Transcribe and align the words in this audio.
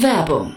Werbung 0.00 0.56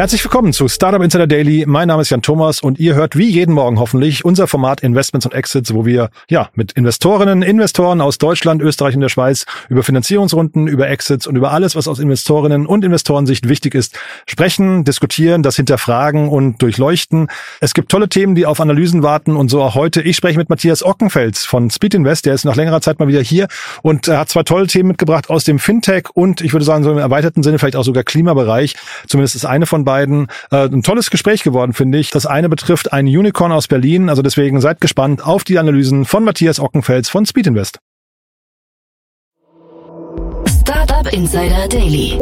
Herzlich 0.00 0.24
willkommen 0.24 0.54
zu 0.54 0.66
Startup 0.66 1.02
Insider 1.02 1.26
Daily. 1.26 1.66
Mein 1.66 1.88
Name 1.88 2.00
ist 2.00 2.08
Jan 2.08 2.22
Thomas 2.22 2.62
und 2.62 2.78
ihr 2.78 2.94
hört 2.94 3.18
wie 3.18 3.28
jeden 3.28 3.52
Morgen 3.54 3.78
hoffentlich 3.78 4.24
unser 4.24 4.46
Format 4.46 4.80
Investments 4.80 5.26
und 5.26 5.34
Exits, 5.34 5.74
wo 5.74 5.84
wir 5.84 6.08
ja 6.30 6.48
mit 6.54 6.72
Investorinnen, 6.72 7.42
Investoren 7.42 8.00
aus 8.00 8.16
Deutschland, 8.16 8.62
Österreich 8.62 8.94
und 8.94 9.02
der 9.02 9.10
Schweiz 9.10 9.44
über 9.68 9.82
Finanzierungsrunden, 9.82 10.68
über 10.68 10.88
Exits 10.88 11.26
und 11.26 11.36
über 11.36 11.52
alles, 11.52 11.76
was 11.76 11.86
aus 11.86 11.98
Investorinnen 11.98 12.64
und 12.64 12.82
Investorensicht 12.82 13.46
wichtig 13.46 13.74
ist, 13.74 13.94
sprechen, 14.26 14.84
diskutieren, 14.84 15.42
das 15.42 15.56
hinterfragen 15.56 16.30
und 16.30 16.62
durchleuchten. 16.62 17.28
Es 17.60 17.74
gibt 17.74 17.90
tolle 17.90 18.08
Themen, 18.08 18.34
die 18.34 18.46
auf 18.46 18.58
Analysen 18.58 19.02
warten 19.02 19.36
und 19.36 19.50
so 19.50 19.62
auch 19.62 19.74
heute. 19.74 20.00
Ich 20.00 20.16
spreche 20.16 20.38
mit 20.38 20.48
Matthias 20.48 20.82
Ockenfels 20.82 21.44
von 21.44 21.68
Speed 21.68 21.92
Invest, 21.92 22.24
der 22.24 22.32
ist 22.32 22.46
nach 22.46 22.56
längerer 22.56 22.80
Zeit 22.80 23.00
mal 23.00 23.08
wieder 23.08 23.20
hier 23.20 23.48
und 23.82 24.08
er 24.08 24.20
hat 24.20 24.30
zwei 24.30 24.44
tolle 24.44 24.66
Themen 24.66 24.88
mitgebracht 24.88 25.28
aus 25.28 25.44
dem 25.44 25.58
Fintech 25.58 26.04
und 26.14 26.40
ich 26.40 26.54
würde 26.54 26.64
sagen 26.64 26.84
so 26.84 26.90
im 26.90 26.96
erweiterten 26.96 27.42
Sinne 27.42 27.58
vielleicht 27.58 27.76
auch 27.76 27.84
sogar 27.84 28.02
Klimabereich. 28.02 28.76
Zumindest 29.06 29.34
ist 29.34 29.44
eine 29.44 29.66
von 29.66 29.89
beiden. 29.90 30.28
Äh, 30.52 30.66
ein 30.68 30.82
tolles 30.82 31.10
Gespräch 31.10 31.42
geworden, 31.42 31.72
finde 31.72 31.98
ich. 31.98 32.10
Das 32.10 32.24
eine 32.26 32.48
betrifft 32.48 32.92
ein 32.92 33.06
Unicorn 33.06 33.50
aus 33.50 33.66
Berlin. 33.66 34.08
Also 34.08 34.22
deswegen 34.22 34.60
seid 34.60 34.80
gespannt 34.80 35.26
auf 35.26 35.42
die 35.42 35.58
Analysen 35.58 36.04
von 36.04 36.22
Matthias 36.22 36.60
Ockenfels 36.60 37.08
von 37.08 37.26
Speed 37.26 37.48
Invest. 37.48 37.80
Startup 40.46 41.12
Insider 41.12 41.66
Daily. 41.68 42.20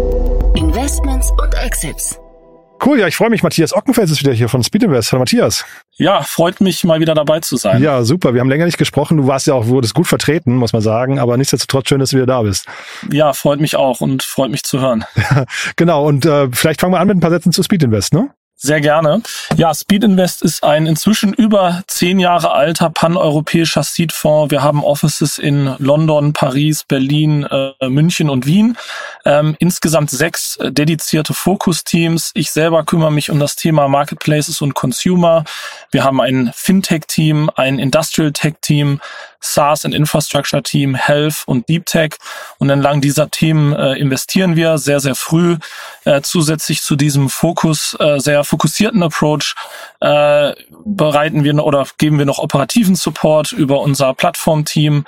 Investments 0.55 1.31
und 1.43 1.55
Exits. 1.63 2.19
Cool, 2.85 3.01
ja, 3.01 3.09
ich 3.09 3.17
freue 3.17 3.31
mich. 3.31 3.43
Matthias 3.43 3.75
Ockenfels 3.75 4.11
ist 4.11 4.21
wieder 4.21 4.33
hier 4.33 4.49
von 4.49 4.63
Speed 4.63 4.85
Invest. 4.85 5.11
Hallo 5.11 5.21
Matthias. 5.21 5.65
Ja, 5.97 6.23
freut 6.23 6.61
mich 6.61 6.85
mal 6.85 7.01
wieder 7.01 7.15
dabei 7.15 7.41
zu 7.41 7.57
sein. 7.57 7.83
Ja, 7.83 8.05
super. 8.05 8.35
Wir 8.35 8.41
haben 8.41 8.49
länger 8.49 8.67
nicht 8.67 8.79
gesprochen. 8.79 9.17
Du 9.17 9.27
warst 9.27 9.49
ja 9.49 9.55
auch, 9.55 9.67
wurdest 9.67 9.95
gut 9.95 10.07
vertreten, 10.07 10.55
muss 10.55 10.73
man 10.73 10.81
sagen. 10.81 11.19
Aber 11.19 11.37
nichtsdestotrotz 11.37 11.89
schön, 11.89 11.99
dass 11.99 12.11
du 12.11 12.17
wieder 12.17 12.27
da 12.27 12.43
bist. 12.43 12.67
Ja, 13.11 13.33
freut 13.33 13.61
mich 13.61 13.75
auch 13.75 14.01
und 14.01 14.23
freut 14.23 14.51
mich 14.51 14.63
zu 14.63 14.81
hören. 14.81 15.05
genau. 15.77 16.07
Und 16.07 16.25
äh, 16.25 16.49
vielleicht 16.53 16.81
fangen 16.81 16.93
wir 16.93 17.01
an 17.01 17.09
mit 17.09 17.17
ein 17.17 17.21
paar 17.21 17.31
Sätzen 17.31 17.51
zu 17.51 17.63
Speed 17.63 17.83
Invest, 17.83 18.15
ne? 18.15 18.31
Sehr 18.61 18.81
gerne. 18.81 19.23
Ja, 19.57 19.73
Speed 19.73 20.03
Invest 20.03 20.43
ist 20.43 20.65
ein 20.65 20.87
inzwischen 20.87 21.33
über 21.33 21.85
zehn 21.87 22.19
Jahre 22.19 22.51
alter 22.51 22.91
paneuropäischer 22.91 23.85
Seedfonds. 23.85 24.51
Wir 24.51 24.65
haben 24.65 24.83
Offices 24.83 25.39
in 25.39 25.77
London, 25.79 26.33
Paris, 26.33 26.83
Berlin, 26.83 27.45
äh, 27.45 27.89
München 27.89 28.29
und 28.29 28.47
Wien. 28.47 28.77
Ähm, 29.25 29.55
insgesamt 29.61 30.11
sechs 30.11 30.57
äh, 30.57 30.73
dedizierte 30.73 31.35
Fokusteams. 31.35 32.33
Ich 32.35 32.51
selber 32.51 32.83
kümmere 32.83 33.13
mich 33.13 33.31
um 33.31 33.39
das 33.39 33.55
Thema 33.55 33.87
Marketplaces 33.87 34.61
und 34.61 34.75
Consumer. 34.75 35.45
Wir 35.93 36.03
haben 36.03 36.21
ein 36.21 36.51
Fintech-Team, 36.53 37.53
ein 37.55 37.79
Industrial 37.79 38.33
Tech-Team, 38.33 39.01
SaaS 39.41 39.85
und 39.85 39.95
Infrastructure 39.95 40.63
Team, 40.63 40.95
Health 40.95 41.43
und 41.47 41.69
Deep 41.69 41.87
Tech. 41.87 42.17
Und 42.59 42.71
entlang 42.71 43.01
dieser 43.01 43.31
Themen 43.31 43.73
äh, 43.73 43.95
investieren 43.95 44.57
wir 44.57 44.79
sehr, 44.79 45.01
sehr 45.01 45.15
früh. 45.15 45.57
Äh, 46.05 46.23
zusätzlich 46.23 46.83
zu 46.83 46.97
diesem 46.97 47.29
Fokus, 47.29 47.97
äh, 47.99 48.19
sehr 48.19 48.45
fokussierten 48.45 49.03
Approach, 49.03 49.55
äh, 50.01 50.53
bereiten 50.85 51.45
wir 51.45 51.65
oder 51.65 51.87
geben 51.99 52.19
wir 52.19 52.27
noch 52.27 52.39
operativen 52.39 52.95
Support 52.95 53.53
über 53.53 53.81
unser 53.81 54.15
Plattformteam. 54.15 55.05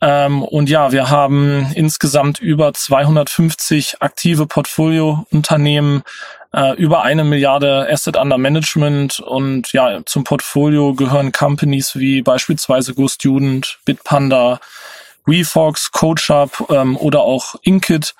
Ähm, 0.00 0.42
und 0.42 0.68
ja, 0.68 0.90
wir 0.92 1.10
haben 1.10 1.70
insgesamt 1.74 2.40
über 2.40 2.74
250 2.74 4.00
aktive 4.00 4.46
Portfolio-Unternehmen 4.46 6.02
äh, 6.52 6.74
über 6.74 7.02
eine 7.02 7.24
Milliarde 7.24 7.88
Asset 7.90 8.16
Under 8.16 8.38
Management 8.38 9.20
und 9.20 9.72
ja, 9.72 10.00
zum 10.04 10.24
Portfolio 10.24 10.94
gehören 10.94 11.32
Companies 11.32 11.96
wie 11.96 12.22
beispielsweise 12.22 12.94
GoStudent, 12.94 13.78
Bitpanda, 13.84 14.60
WeFox, 15.24 15.92
CoachUp 15.92 16.68
ähm, 16.70 16.96
oder 16.96 17.22
auch 17.22 17.54
Inkit. 17.62 18.14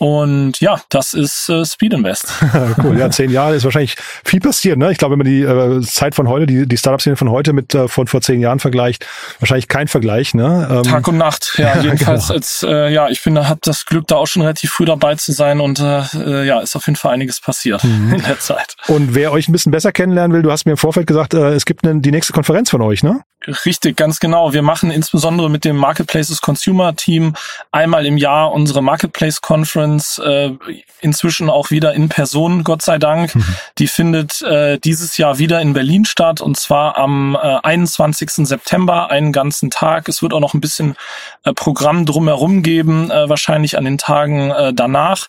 Und 0.00 0.60
ja, 0.60 0.80
das 0.88 1.12
ist 1.12 1.50
äh, 1.50 1.62
Speed 1.62 1.92
Invest. 1.92 2.32
cool, 2.82 2.98
ja, 2.98 3.10
zehn 3.10 3.30
Jahre 3.30 3.54
ist 3.54 3.64
wahrscheinlich 3.64 3.96
viel 4.24 4.40
passiert. 4.40 4.78
Ne? 4.78 4.90
Ich 4.90 4.96
glaube, 4.96 5.12
wenn 5.12 5.18
man 5.18 5.26
die 5.26 5.42
äh, 5.42 5.82
Zeit 5.82 6.14
von 6.14 6.26
heute, 6.26 6.46
die, 6.46 6.66
die 6.66 6.78
Startup-Szene 6.78 7.16
von 7.16 7.28
heute 7.28 7.52
mit 7.52 7.74
äh, 7.74 7.86
von 7.86 8.06
vor 8.06 8.22
zehn 8.22 8.40
Jahren 8.40 8.60
vergleicht, 8.60 9.06
wahrscheinlich 9.40 9.68
kein 9.68 9.88
Vergleich. 9.88 10.32
Ne? 10.32 10.68
Ähm, 10.70 10.82
Tag 10.84 11.06
und 11.06 11.18
Nacht, 11.18 11.52
ja, 11.58 11.78
jedenfalls. 11.82 12.28
genau. 12.28 12.34
als, 12.34 12.62
äh, 12.66 12.90
ja, 12.90 13.10
ich 13.10 13.22
bin, 13.22 13.38
habe 13.46 13.60
das 13.62 13.84
Glück, 13.84 14.06
da 14.06 14.16
auch 14.16 14.26
schon 14.26 14.40
relativ 14.40 14.70
früh 14.70 14.86
dabei 14.86 15.16
zu 15.16 15.32
sein 15.32 15.60
und 15.60 15.80
äh, 15.80 16.00
äh, 16.14 16.46
ja, 16.46 16.60
ist 16.60 16.76
auf 16.76 16.86
jeden 16.86 16.96
Fall 16.96 17.12
einiges 17.12 17.38
passiert 17.38 17.84
mhm. 17.84 18.14
in 18.14 18.22
der 18.22 18.40
Zeit. 18.40 18.76
Und 18.88 19.14
wer 19.14 19.32
euch 19.32 19.48
ein 19.48 19.52
bisschen 19.52 19.70
besser 19.70 19.92
kennenlernen 19.92 20.34
will, 20.34 20.40
du 20.40 20.50
hast 20.50 20.64
mir 20.64 20.72
im 20.72 20.78
Vorfeld 20.78 21.08
gesagt, 21.08 21.34
äh, 21.34 21.52
es 21.52 21.66
gibt 21.66 21.86
eine, 21.86 22.00
die 22.00 22.10
nächste 22.10 22.32
Konferenz 22.32 22.70
von 22.70 22.80
euch, 22.80 23.02
ne? 23.02 23.20
Richtig, 23.64 23.96
ganz 23.96 24.20
genau. 24.20 24.52
Wir 24.52 24.60
machen 24.60 24.90
insbesondere 24.90 25.48
mit 25.48 25.64
dem 25.64 25.76
Marketplaces 25.76 26.42
Consumer 26.42 26.94
Team 26.94 27.34
einmal 27.72 28.04
im 28.04 28.18
Jahr 28.18 28.52
unsere 28.52 28.82
Marketplace 28.82 29.40
Conference, 29.40 29.89
äh, 29.98 30.52
inzwischen 31.00 31.50
auch 31.50 31.70
wieder 31.70 31.94
in 31.94 32.08
Person, 32.08 32.64
Gott 32.64 32.82
sei 32.82 32.98
Dank. 32.98 33.34
Mhm. 33.34 33.56
Die 33.78 33.88
findet 33.88 34.42
äh, 34.42 34.78
dieses 34.78 35.16
Jahr 35.16 35.38
wieder 35.38 35.60
in 35.60 35.72
Berlin 35.72 36.04
statt 36.04 36.40
und 36.40 36.56
zwar 36.56 36.98
am 36.98 37.36
äh, 37.40 37.58
21. 37.62 38.46
September, 38.46 39.10
einen 39.10 39.32
ganzen 39.32 39.70
Tag. 39.70 40.08
Es 40.08 40.22
wird 40.22 40.32
auch 40.32 40.40
noch 40.40 40.54
ein 40.54 40.60
bisschen 40.60 40.96
äh, 41.44 41.52
Programm 41.52 42.06
drumherum 42.06 42.62
geben, 42.62 43.10
äh, 43.10 43.28
wahrscheinlich 43.28 43.78
an 43.78 43.84
den 43.84 43.98
Tagen 43.98 44.50
äh, 44.50 44.72
danach. 44.74 45.28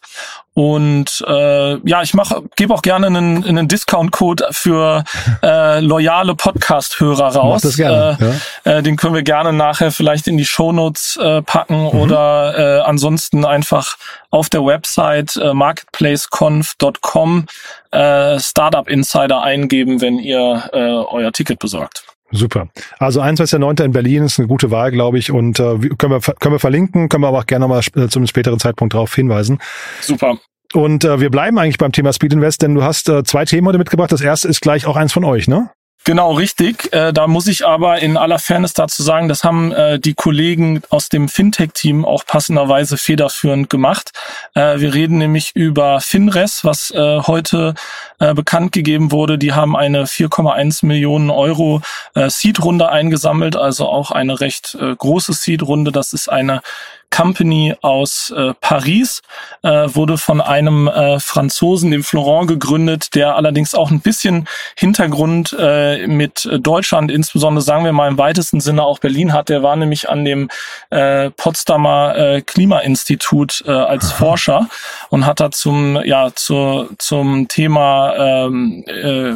Und 0.53 1.23
äh, 1.27 1.77
ja, 1.87 2.01
ich 2.01 2.13
mache, 2.13 2.43
gebe 2.57 2.73
auch 2.73 2.81
gerne 2.81 3.07
einen, 3.07 3.45
einen 3.45 3.67
Discount-Code 3.69 4.47
für 4.51 5.05
äh, 5.43 5.79
loyale 5.79 6.35
Podcast-Hörer 6.35 7.35
raus. 7.35 7.61
das 7.61 7.77
gerne, 7.77 8.17
äh, 8.19 8.69
ja. 8.69 8.77
äh, 8.77 8.83
den 8.83 8.97
können 8.97 9.15
wir 9.15 9.23
gerne 9.23 9.53
nachher 9.53 9.91
vielleicht 9.91 10.27
in 10.27 10.37
die 10.37 10.45
Shownotes 10.45 11.17
äh, 11.17 11.41
packen 11.41 11.83
mhm. 11.83 11.87
oder 12.01 12.57
äh, 12.57 12.81
ansonsten 12.81 13.45
einfach 13.45 13.97
auf 14.29 14.49
der 14.49 14.65
Website 14.65 15.37
äh, 15.37 15.53
marketplaceconf.com 15.53 17.45
äh, 17.91 18.39
Startup 18.39 18.89
Insider 18.89 19.41
eingeben, 19.41 20.01
wenn 20.01 20.19
ihr 20.19 20.69
äh, 20.73 20.77
euer 20.77 21.31
Ticket 21.31 21.59
besorgt. 21.59 22.10
Super. 22.31 22.69
Also 22.97 23.21
21.09. 23.21 23.83
in 23.83 23.91
Berlin 23.91 24.23
ist 24.23 24.39
eine 24.39 24.47
gute 24.47 24.71
Wahl, 24.71 24.91
glaube 24.91 25.17
ich. 25.19 25.31
Und 25.31 25.59
äh, 25.59 25.77
können, 25.97 26.13
wir, 26.13 26.19
können 26.19 26.55
wir 26.55 26.59
verlinken, 26.59 27.09
können 27.09 27.23
wir 27.23 27.27
aber 27.27 27.39
auch 27.39 27.45
gerne 27.45 27.67
mal 27.67 27.81
äh, 27.95 28.07
zum 28.07 28.25
späteren 28.25 28.59
Zeitpunkt 28.59 28.93
darauf 28.93 29.13
hinweisen. 29.13 29.59
Super. 30.01 30.37
Und 30.73 31.03
äh, 31.03 31.19
wir 31.19 31.29
bleiben 31.29 31.57
eigentlich 31.59 31.77
beim 31.77 31.91
Thema 31.91 32.13
Speed 32.13 32.33
Invest, 32.33 32.61
denn 32.61 32.75
du 32.75 32.83
hast 32.83 33.09
äh, 33.09 33.23
zwei 33.23 33.45
Themen 33.45 33.67
heute 33.67 33.77
mitgebracht. 33.77 34.11
Das 34.11 34.21
erste 34.21 34.47
ist 34.47 34.61
gleich 34.61 34.85
auch 34.85 34.95
eins 34.95 35.11
von 35.11 35.25
euch, 35.25 35.47
ne? 35.47 35.69
Genau, 36.03 36.33
richtig. 36.33 36.91
Äh, 36.93 37.13
da 37.13 37.27
muss 37.27 37.45
ich 37.45 37.65
aber 37.65 37.99
in 37.99 38.17
aller 38.17 38.39
Fairness 38.39 38.73
dazu 38.73 39.03
sagen, 39.03 39.27
das 39.27 39.43
haben 39.43 39.71
äh, 39.71 39.99
die 39.99 40.15
Kollegen 40.15 40.81
aus 40.89 41.09
dem 41.09 41.29
Fintech-Team 41.29 42.05
auch 42.05 42.25
passenderweise 42.25 42.97
federführend 42.97 43.69
gemacht. 43.69 44.11
Äh, 44.55 44.79
wir 44.79 44.95
reden 44.95 45.19
nämlich 45.19 45.51
über 45.53 46.01
Finres, 46.01 46.65
was 46.65 46.89
äh, 46.89 47.19
heute 47.27 47.75
äh, 48.17 48.33
bekannt 48.33 48.71
gegeben 48.71 49.11
wurde. 49.11 49.37
Die 49.37 49.53
haben 49.53 49.75
eine 49.75 50.05
4,1 50.05 50.87
Millionen 50.87 51.29
Euro 51.29 51.83
äh, 52.15 52.31
Seed-Runde 52.31 52.89
eingesammelt, 52.89 53.55
also 53.55 53.87
auch 53.87 54.09
eine 54.09 54.39
recht 54.39 54.75
äh, 54.81 54.95
große 54.95 55.33
Seed-Runde. 55.33 55.91
Das 55.91 56.13
ist 56.13 56.29
eine 56.29 56.63
Company 57.11 57.75
aus 57.81 58.31
äh, 58.35 58.53
Paris, 58.61 59.21
äh, 59.63 59.69
wurde 59.69 60.17
von 60.17 60.39
einem 60.41 60.87
äh, 60.87 61.19
Franzosen, 61.19 61.91
dem 61.91 62.03
Florent, 62.03 62.47
gegründet, 62.47 63.13
der 63.15 63.35
allerdings 63.35 63.75
auch 63.75 63.91
ein 63.91 63.99
bisschen 63.99 64.47
Hintergrund 64.77 65.55
äh, 65.59 66.07
mit 66.07 66.47
Deutschland, 66.59 67.11
insbesondere 67.11 67.61
sagen 67.61 67.83
wir 67.83 67.91
mal 67.91 68.07
im 68.07 68.17
weitesten 68.17 68.61
Sinne 68.61 68.83
auch 68.83 68.99
Berlin 68.99 69.33
hat. 69.33 69.49
Der 69.49 69.63
war 69.63 69.75
nämlich 69.75 70.09
an 70.09 70.23
dem 70.23 70.49
äh, 70.89 71.29
Potsdamer 71.31 72.15
äh, 72.15 72.41
Klimainstitut 72.41 73.63
äh, 73.67 73.71
als. 73.71 74.11
Forscher 74.11 74.67
und 75.09 75.25
hat 75.25 75.39
da 75.39 75.51
zum 75.51 75.99
ja 76.03 76.31
zu, 76.35 76.89
zum 76.97 77.47
Thema 77.47 78.13
ähm, 78.45 78.83
äh, 78.87 79.33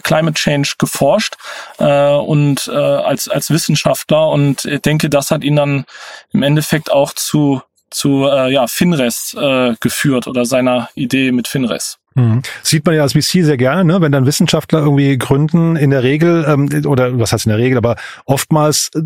Climate 0.00 0.34
Change 0.34 0.74
geforscht 0.78 1.36
äh, 1.78 2.10
und 2.10 2.68
äh, 2.68 2.76
als 2.76 3.28
als 3.28 3.50
Wissenschaftler 3.50 4.28
und 4.28 4.64
ich 4.64 4.80
denke, 4.82 5.10
das 5.10 5.30
hat 5.30 5.44
ihn 5.44 5.56
dann 5.56 5.84
im 6.32 6.42
Endeffekt 6.42 6.90
auch 6.90 7.12
zu 7.14 7.62
zu 7.90 8.26
äh, 8.26 8.52
ja, 8.52 8.66
Finres 8.66 9.34
äh, 9.34 9.74
geführt 9.80 10.26
oder 10.26 10.44
seiner 10.44 10.90
Idee 10.94 11.30
mit 11.30 11.46
Finres. 11.46 11.98
Mhm. 12.14 12.42
Sieht 12.62 12.86
man 12.86 12.94
ja 12.94 13.02
als 13.02 13.12
VC 13.12 13.44
sehr 13.44 13.56
gerne, 13.56 13.84
ne? 13.84 14.00
wenn 14.00 14.12
dann 14.12 14.24
Wissenschaftler 14.24 14.80
irgendwie 14.80 15.18
gründen, 15.18 15.74
in 15.74 15.90
der 15.90 16.04
Regel, 16.04 16.44
ähm, 16.48 16.86
oder 16.86 17.18
was 17.18 17.32
heißt 17.32 17.46
in 17.46 17.50
der 17.50 17.58
Regel, 17.58 17.76
aber 17.76 17.96
oftmals 18.24 18.90
äh, 18.94 19.00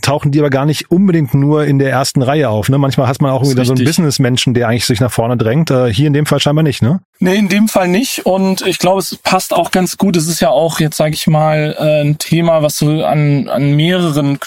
tauchen 0.00 0.32
die 0.32 0.38
aber 0.38 0.48
gar 0.48 0.64
nicht 0.64 0.90
unbedingt 0.90 1.34
nur 1.34 1.66
in 1.66 1.78
der 1.78 1.90
ersten 1.90 2.22
Reihe 2.22 2.48
auf. 2.48 2.70
Ne? 2.70 2.78
Manchmal 2.78 3.08
hat 3.08 3.20
man 3.20 3.30
auch 3.30 3.42
wieder 3.42 3.64
so 3.64 3.74
einen 3.74 3.84
Businessmenschen, 3.84 4.54
der 4.54 4.68
eigentlich 4.68 4.86
sich 4.86 5.00
nach 5.00 5.12
vorne 5.12 5.36
drängt. 5.36 5.70
Äh, 5.70 5.92
hier 5.92 6.06
in 6.06 6.14
dem 6.14 6.24
Fall 6.24 6.40
scheinbar 6.40 6.62
nicht, 6.62 6.82
ne? 6.82 7.00
Nee, 7.18 7.36
in 7.36 7.48
dem 7.48 7.68
Fall 7.68 7.88
nicht. 7.88 8.24
Und 8.24 8.66
ich 8.66 8.78
glaube, 8.78 9.00
es 9.00 9.16
passt 9.16 9.52
auch 9.52 9.70
ganz 9.70 9.96
gut. 9.96 10.16
Es 10.16 10.26
ist 10.26 10.40
ja 10.40 10.50
auch, 10.50 10.80
jetzt 10.80 10.96
sage 10.96 11.14
ich 11.14 11.26
mal, 11.26 11.74
äh, 11.78 12.02
ein 12.02 12.18
Thema, 12.18 12.62
was 12.62 12.78
so 12.78 13.04
an, 13.04 13.48
an 13.48 13.72
mehreren 13.72 14.38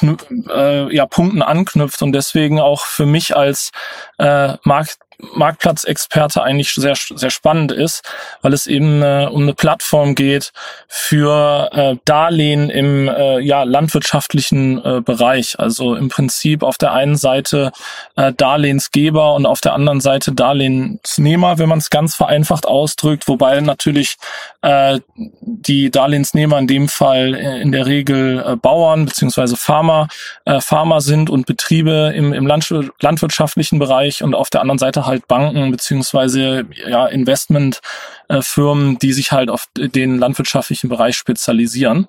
äh, 0.51 0.95
ja, 0.95 1.05
Punkten 1.05 1.41
anknüpft 1.41 2.01
und 2.01 2.11
deswegen 2.11 2.59
auch 2.59 2.85
für 2.85 3.05
mich 3.05 3.35
als 3.35 3.71
äh, 4.17 4.53
Markt 4.63 4.97
Marktplatzexperte 5.33 6.41
eigentlich 6.41 6.73
sehr, 6.73 6.95
sehr 6.95 7.29
spannend 7.29 7.71
ist, 7.71 8.03
weil 8.41 8.53
es 8.53 8.67
eben 8.67 9.01
äh, 9.01 9.27
um 9.29 9.43
eine 9.43 9.53
Plattform 9.53 10.15
geht 10.15 10.51
für 10.87 11.69
äh, 11.73 11.95
Darlehen 12.05 12.69
im 12.69 13.07
äh, 13.09 13.39
ja, 13.39 13.63
landwirtschaftlichen 13.63 14.83
äh, 14.83 15.01
Bereich. 15.01 15.59
Also 15.59 15.95
im 15.95 16.09
Prinzip 16.09 16.63
auf 16.63 16.77
der 16.77 16.93
einen 16.93 17.17
Seite 17.17 17.71
äh, 18.15 18.33
Darlehensgeber 18.33 19.35
und 19.35 19.45
auf 19.45 19.61
der 19.61 19.73
anderen 19.73 19.99
Seite 19.99 20.31
Darlehensnehmer, 20.31 21.57
wenn 21.57 21.69
man 21.69 21.79
es 21.79 21.89
ganz 21.89 22.15
vereinfacht 22.15 22.65
ausdrückt, 22.65 23.27
wobei 23.27 23.59
natürlich 23.59 24.15
äh, 24.61 24.99
die 25.15 25.91
Darlehensnehmer 25.91 26.57
in 26.59 26.67
dem 26.67 26.87
Fall 26.87 27.35
äh, 27.35 27.61
in 27.61 27.71
der 27.71 27.85
Regel 27.85 28.43
äh, 28.45 28.55
Bauern 28.55 29.05
beziehungsweise 29.05 29.57
Farmer, 29.57 30.07
äh, 30.45 30.61
Farmer 30.61 31.01
sind 31.01 31.29
und 31.29 31.45
Betriebe 31.45 32.13
im, 32.15 32.31
im 32.33 32.47
landwirtschaftlichen 32.47 33.79
Bereich 33.79 34.23
und 34.23 34.33
auf 34.33 34.49
der 34.49 34.61
anderen 34.61 34.79
Seite 34.79 35.05
halt 35.09 35.27
Banken 35.27 35.71
beziehungsweise 35.71 36.65
ja, 36.87 37.07
Investmentfirmen, 37.07 38.97
die 38.99 39.11
sich 39.11 39.31
halt 39.31 39.49
auf 39.49 39.65
den 39.75 40.17
landwirtschaftlichen 40.17 40.89
Bereich 40.89 41.17
spezialisieren. 41.17 42.07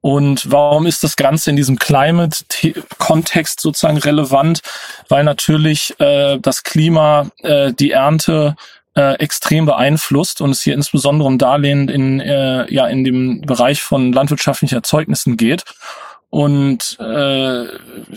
Und 0.00 0.50
warum 0.50 0.86
ist 0.86 1.02
das 1.02 1.16
Ganze 1.16 1.50
in 1.50 1.56
diesem 1.56 1.78
Climate-Kontext 1.78 3.60
sozusagen 3.60 3.98
relevant? 3.98 4.60
Weil 5.08 5.24
natürlich 5.24 5.98
äh, 5.98 6.38
das 6.38 6.62
Klima 6.62 7.30
äh, 7.42 7.72
die 7.72 7.90
Ernte 7.90 8.54
äh, 8.94 9.14
extrem 9.14 9.66
beeinflusst 9.66 10.40
und 10.40 10.50
es 10.50 10.62
hier 10.62 10.74
insbesondere 10.74 11.26
um 11.26 11.38
Darlehen 11.38 11.88
in, 11.88 12.20
äh, 12.20 12.72
ja, 12.72 12.86
in 12.86 13.04
dem 13.04 13.40
Bereich 13.42 13.82
von 13.82 14.12
landwirtschaftlichen 14.12 14.76
Erzeugnissen 14.76 15.36
geht. 15.36 15.64
Und 16.30 16.98
äh, 17.00 17.66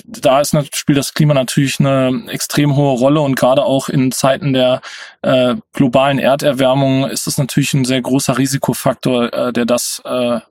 da 0.06 0.42
ist, 0.42 0.56
spielt 0.76 0.98
das 0.98 1.14
Klima 1.14 1.34
natürlich 1.34 1.80
eine 1.80 2.24
extrem 2.28 2.76
hohe 2.76 2.98
Rolle 2.98 3.22
und 3.22 3.36
gerade 3.36 3.64
auch 3.64 3.88
in 3.88 4.12
Zeiten 4.12 4.52
der 4.52 4.82
äh, 5.22 5.56
globalen 5.72 6.20
Erderwärmung 6.20 7.08
ist 7.08 7.28
es 7.28 7.38
natürlich 7.38 7.74
ein 7.74 7.86
sehr 7.86 8.02
großer 8.02 8.38
Risikofaktor, 8.38 9.34
äh, 9.34 9.54
der 9.54 9.66
das 9.66 10.02
äh, 10.04 10.42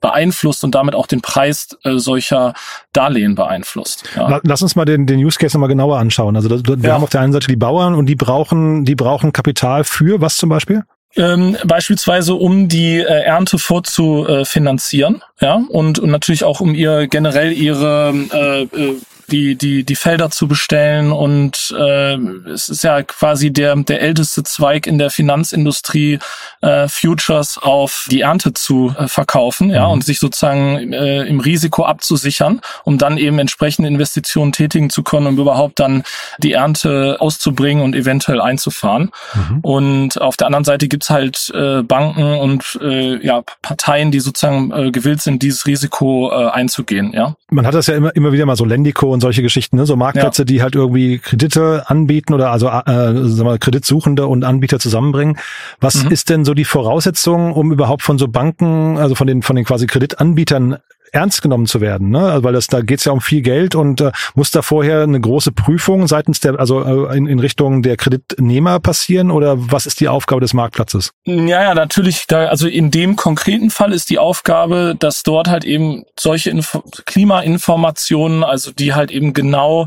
beeinflusst 0.00 0.62
und 0.62 0.74
damit 0.74 0.94
auch 0.94 1.06
den 1.06 1.20
Preis 1.20 1.76
äh, 1.84 1.98
solcher 1.98 2.54
Darlehen 2.92 3.34
beeinflusst. 3.34 4.04
Ja. 4.14 4.40
Lass 4.44 4.62
uns 4.62 4.76
mal 4.76 4.84
den, 4.84 5.06
den 5.06 5.18
Use 5.18 5.38
Case 5.38 5.56
nochmal 5.56 5.68
genauer 5.68 5.98
anschauen. 5.98 6.36
Also 6.36 6.48
das, 6.48 6.62
wir 6.64 6.88
ja. 6.88 6.94
haben 6.94 7.02
auf 7.02 7.10
der 7.10 7.22
einen 7.22 7.32
Seite 7.32 7.48
die 7.48 7.56
Bauern 7.56 7.94
und 7.94 8.06
die 8.06 8.16
brauchen, 8.16 8.84
die 8.84 8.94
brauchen 8.94 9.32
Kapital 9.32 9.84
für 9.84 10.20
was 10.20 10.36
zum 10.36 10.48
Beispiel? 10.48 10.84
Ähm, 11.16 11.56
beispielsweise 11.64 12.34
um 12.34 12.68
die 12.68 12.98
äh, 12.98 13.02
Ernte 13.02 13.58
vorzufinanzieren, 13.58 15.22
ja, 15.40 15.60
und, 15.68 15.98
und 15.98 16.10
natürlich 16.10 16.44
auch 16.44 16.60
um 16.60 16.74
ihr 16.74 17.08
generell 17.08 17.52
ihre 17.52 18.14
äh, 18.32 18.62
äh, 18.62 18.96
die, 19.30 19.54
die, 19.54 19.84
die 19.84 19.96
Felder 19.96 20.30
zu 20.30 20.48
bestellen 20.48 21.12
und 21.12 21.74
äh, 21.78 22.14
es 22.50 22.68
ist 22.68 22.84
ja 22.84 23.02
quasi 23.02 23.52
der, 23.52 23.76
der 23.76 24.00
älteste 24.00 24.42
Zweig 24.42 24.86
in 24.86 24.98
der 24.98 25.10
Finanzindustrie, 25.10 26.18
äh, 26.60 26.88
Futures 26.88 27.58
auf 27.58 28.06
die 28.10 28.22
Ernte 28.22 28.52
zu 28.52 28.94
äh, 28.98 29.08
verkaufen, 29.08 29.70
ja, 29.70 29.86
mhm. 29.86 29.92
und 29.92 30.04
sich 30.04 30.18
sozusagen 30.18 30.92
äh, 30.92 31.22
im 31.22 31.40
Risiko 31.40 31.84
abzusichern, 31.84 32.60
um 32.84 32.98
dann 32.98 33.18
eben 33.18 33.38
entsprechende 33.38 33.88
Investitionen 33.88 34.52
tätigen 34.52 34.90
zu 34.90 35.02
können, 35.02 35.26
um 35.26 35.38
überhaupt 35.38 35.80
dann 35.80 36.02
die 36.38 36.52
Ernte 36.52 37.16
auszubringen 37.20 37.82
und 37.82 37.94
eventuell 37.94 38.40
einzufahren. 38.40 39.10
Mhm. 39.34 39.58
Und 39.60 40.20
auf 40.20 40.36
der 40.36 40.46
anderen 40.46 40.64
Seite 40.64 40.88
gibt's 40.88 41.10
halt 41.10 41.50
äh, 41.54 41.82
Banken 41.82 42.38
und 42.38 42.78
äh, 42.82 43.24
ja, 43.24 43.42
Parteien, 43.62 44.10
die 44.10 44.20
sozusagen 44.20 44.72
äh, 44.72 44.90
gewillt 44.90 45.22
sind, 45.22 45.42
dieses 45.42 45.66
Risiko 45.66 46.30
äh, 46.30 46.50
einzugehen, 46.50 47.12
ja. 47.12 47.34
Man 47.50 47.66
hat 47.66 47.74
das 47.74 47.88
ja 47.88 47.96
immer, 47.96 48.14
immer 48.14 48.32
wieder 48.32 48.46
mal 48.46 48.56
so 48.56 48.64
Lendico 48.64 49.12
und 49.12 49.19
und 49.20 49.22
solche 49.22 49.42
Geschichten, 49.42 49.76
ne? 49.76 49.84
so 49.84 49.96
Marktplätze, 49.96 50.42
ja. 50.42 50.46
die 50.46 50.62
halt 50.62 50.74
irgendwie 50.74 51.18
Kredite 51.18 51.84
anbieten 51.88 52.32
oder 52.32 52.50
also 52.50 52.68
äh, 52.68 53.28
sagen 53.28 53.44
wir, 53.44 53.58
Kreditsuchende 53.58 54.26
und 54.26 54.44
Anbieter 54.44 54.78
zusammenbringen. 54.78 55.36
Was 55.78 56.04
mhm. 56.04 56.10
ist 56.10 56.30
denn 56.30 56.44
so 56.44 56.54
die 56.54 56.64
Voraussetzung, 56.64 57.52
um 57.52 57.70
überhaupt 57.70 58.02
von 58.02 58.18
so 58.18 58.28
Banken, 58.28 58.96
also 58.96 59.14
von 59.14 59.26
den 59.26 59.42
von 59.42 59.56
den 59.56 59.66
quasi 59.66 59.86
Kreditanbietern 59.86 60.78
ernst 61.12 61.42
genommen 61.42 61.66
zu 61.66 61.80
werden, 61.80 62.10
ne? 62.10 62.20
Also, 62.20 62.44
weil 62.44 62.52
das 62.52 62.66
da 62.66 62.80
geht's 62.80 63.04
ja 63.04 63.12
um 63.12 63.20
viel 63.20 63.42
Geld 63.42 63.74
und 63.74 64.00
äh, 64.00 64.12
muss 64.34 64.50
da 64.50 64.62
vorher 64.62 65.02
eine 65.02 65.20
große 65.20 65.52
Prüfung 65.52 66.06
seitens 66.06 66.40
der, 66.40 66.58
also 66.58 66.82
äh, 66.82 67.16
in, 67.16 67.26
in 67.26 67.38
Richtung 67.38 67.82
der 67.82 67.96
Kreditnehmer 67.96 68.80
passieren 68.80 69.30
oder 69.30 69.54
was 69.58 69.86
ist 69.86 70.00
die 70.00 70.08
Aufgabe 70.08 70.40
des 70.40 70.54
Marktplatzes? 70.54 71.10
Ja, 71.24 71.62
ja, 71.62 71.74
natürlich. 71.74 72.26
Da, 72.26 72.46
also 72.46 72.66
in 72.68 72.90
dem 72.90 73.16
konkreten 73.16 73.70
Fall 73.70 73.92
ist 73.92 74.10
die 74.10 74.18
Aufgabe, 74.18 74.94
dass 74.98 75.22
dort 75.22 75.48
halt 75.48 75.64
eben 75.64 76.04
solche 76.18 76.50
Info 76.50 76.82
Klimainformationen, 77.06 78.44
also 78.44 78.72
die 78.72 78.94
halt 78.94 79.10
eben 79.10 79.32
genau 79.32 79.86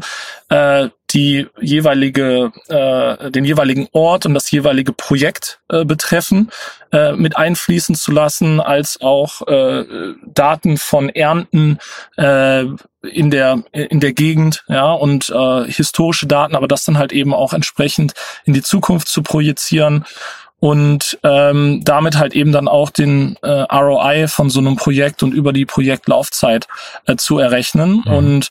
äh, 0.50 0.90
die 1.14 1.48
jeweilige, 1.60 2.52
äh, 2.68 3.32
den 3.32 3.46
jeweiligen 3.46 3.88
Ort 3.92 4.26
und 4.26 4.34
das 4.34 4.50
jeweilige 4.52 4.94
Projekt 4.94 5.60
äh, 5.70 5.86
betreffen, 5.86 6.52
äh, 6.92 7.14
mit 7.14 7.38
einfließen 7.38 7.96
zu 7.96 8.12
lassen, 8.12 8.60
als 8.60 9.00
auch 9.02 9.48
äh, 9.48 9.86
Daten 10.26 10.78
von 10.78 11.10
Ernten 11.10 11.80
äh, 12.18 12.66
in 13.02 13.32
der 13.32 13.64
in 13.74 14.00
der 14.00 14.14
Gegend, 14.14 14.64
ja 14.68 14.92
und 14.94 15.30
äh, 15.30 15.66
historische 15.66 16.26
Daten, 16.26 16.56
aber 16.56 16.68
das 16.68 16.86
dann 16.86 16.98
halt 16.98 17.12
eben 17.12 17.34
auch 17.34 17.54
entsprechend 17.54 18.14
in 18.46 18.54
die 18.54 18.62
Zukunft 18.62 19.10
zu 19.10 19.24
projizieren 19.24 20.06
und 20.64 21.20
ähm, 21.24 21.82
damit 21.84 22.18
halt 22.18 22.34
eben 22.34 22.54
dann 22.54 22.70
auch 22.70 22.90
den 22.90 23.36
äh, 23.42 23.50
ROI 23.50 24.30
von 24.30 24.50
so 24.50 24.62
einem 24.62 24.78
Projekt 24.78 25.22
und 25.22 25.34
über 25.34 25.52
die 25.52 25.66
Projektlaufzeit 25.66 26.70
äh, 27.06 27.18
zu 27.18 27.38
errechnen. 27.38 28.02
Mhm. 28.06 28.14
Und 28.14 28.50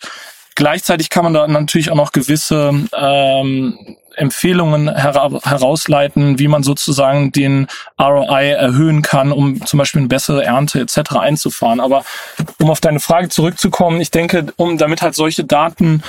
Gleichzeitig 0.54 1.10
kann 1.10 1.24
man 1.24 1.34
da 1.34 1.46
natürlich 1.46 1.90
auch 1.90 1.96
noch 1.96 2.12
gewisse 2.12 2.72
ähm, 2.94 3.96
Empfehlungen 4.16 4.94
hera 4.94 5.30
herausleiten, 5.42 6.38
wie 6.38 6.48
man 6.48 6.62
sozusagen 6.62 7.32
den 7.32 7.66
ROI 7.98 8.50
erhöhen 8.50 9.02
kann, 9.02 9.32
um 9.32 9.64
zum 9.64 9.78
Beispiel 9.78 10.00
eine 10.00 10.08
bessere 10.08 10.44
Ernte 10.44 10.80
etc. 10.80 11.16
einzufahren. 11.16 11.80
Aber 11.80 12.04
um 12.60 12.70
auf 12.70 12.80
deine 12.80 13.00
Frage 13.00 13.28
zurückzukommen, 13.28 14.00
ich 14.00 14.10
denke, 14.10 14.46
um 14.56 14.78
damit 14.78 15.02
halt 15.02 15.14
solche 15.14 15.44
Daten 15.44 16.02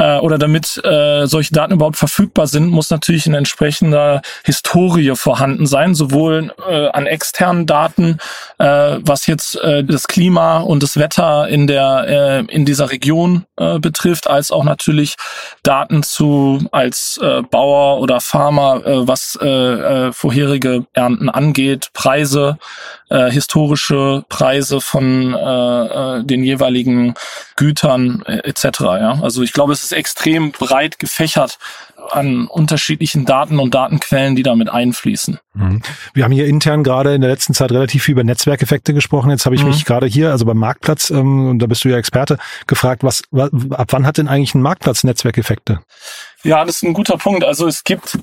äh, 0.00 0.18
oder 0.18 0.38
damit 0.38 0.82
äh, 0.82 1.26
solche 1.26 1.52
Daten 1.52 1.74
überhaupt 1.74 1.96
verfügbar 1.96 2.46
sind, 2.46 2.70
muss 2.70 2.90
natürlich 2.90 3.26
eine 3.26 3.36
entsprechende 3.36 4.22
Historie 4.44 5.14
vorhanden 5.14 5.66
sein, 5.66 5.94
sowohl 5.94 6.52
äh, 6.68 6.88
an 6.88 7.06
externen 7.06 7.66
Daten, 7.66 8.18
äh, 8.58 8.98
was 9.00 9.26
jetzt 9.26 9.56
äh, 9.56 9.84
das 9.84 10.08
Klima 10.08 10.58
und 10.58 10.82
das 10.82 10.96
Wetter 10.96 11.48
in 11.48 11.66
der 11.66 12.06
äh, 12.08 12.54
in 12.54 12.64
dieser 12.64 12.90
Region 12.90 13.44
äh, 13.56 13.78
betrifft, 13.78 14.28
als 14.28 14.50
auch 14.50 14.64
natürlich 14.64 15.16
Daten 15.62 16.02
zu 16.02 16.66
als 16.72 17.20
äh, 17.22 17.42
Bauer 17.42 18.00
oder 18.00 18.20
Farmer, 18.20 18.84
äh, 18.84 19.06
was 19.06 19.38
äh, 19.40 19.46
äh, 19.46 20.12
vorherige 20.12 20.86
Ernten 20.94 21.28
angeht, 21.28 21.90
Preise, 21.92 22.58
äh, 23.10 23.30
historische 23.30 24.24
Preise 24.28 24.80
von 24.80 25.34
äh, 25.34 25.38
äh, 26.18 26.24
den 26.24 26.42
jeweiligen 26.44 27.14
Gütern 27.56 28.22
äh, 28.26 28.38
etc. 28.48 28.80
Ja? 28.80 29.18
Also 29.22 29.42
ich 29.42 29.52
glaube, 29.52 29.72
es 29.72 29.82
ist 29.82 29.92
extrem 29.92 30.52
breit 30.52 30.98
gefächert 30.98 31.58
an 32.10 32.46
unterschiedlichen 32.46 33.24
Daten 33.24 33.58
und 33.58 33.74
Datenquellen, 33.74 34.34
die 34.36 34.42
damit 34.42 34.70
einfließen. 34.70 35.38
Mhm. 35.54 35.82
Wir 36.14 36.24
haben 36.24 36.32
hier 36.32 36.46
intern 36.46 36.82
gerade 36.82 37.14
in 37.14 37.20
der 37.20 37.30
letzten 37.30 37.52
Zeit 37.52 37.72
relativ 37.72 38.04
viel 38.04 38.12
über 38.12 38.24
Netzwerkeffekte 38.24 38.94
gesprochen. 38.94 39.30
Jetzt 39.30 39.44
habe 39.44 39.54
ich 39.54 39.62
mhm. 39.62 39.70
mich 39.70 39.84
gerade 39.84 40.06
hier, 40.06 40.30
also 40.30 40.44
beim 40.44 40.56
Marktplatz, 40.56 41.10
ähm, 41.10 41.48
und 41.48 41.58
da 41.58 41.66
bist 41.66 41.84
du 41.84 41.88
ja 41.88 41.98
Experte, 41.98 42.38
gefragt, 42.66 43.04
was, 43.04 43.22
was 43.30 43.50
ab 43.70 43.88
wann 43.90 44.06
hat 44.06 44.18
denn 44.18 44.28
eigentlich 44.28 44.54
ein 44.54 44.62
Marktplatz 44.62 45.04
Netzwerkeffekte? 45.04 45.80
Ja, 46.42 46.64
das 46.64 46.76
ist 46.76 46.84
ein 46.84 46.94
guter 46.94 47.18
Punkt. 47.18 47.44
Also 47.44 47.66
es 47.66 47.84
gibt 47.84 48.18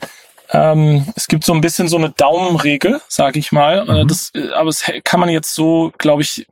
ähm, 0.52 1.06
es 1.16 1.28
gibt 1.28 1.44
so 1.44 1.54
ein 1.54 1.62
bisschen 1.62 1.88
so 1.88 1.98
eine 1.98 2.12
Daumenregel, 2.12 3.02
sage 3.08 3.40
ich 3.40 3.52
mal. 3.52 3.88
Äh, 3.88 4.04
mhm. 4.04 4.08
Das, 4.08 4.32
äh, 4.34 4.52
aber 4.54 4.70
es 4.70 4.84
kann 5.04 5.20
man 5.20 5.30
jetzt 5.30 5.54
so, 5.54 5.92
glaube 5.98 6.22
ich, 6.22 6.48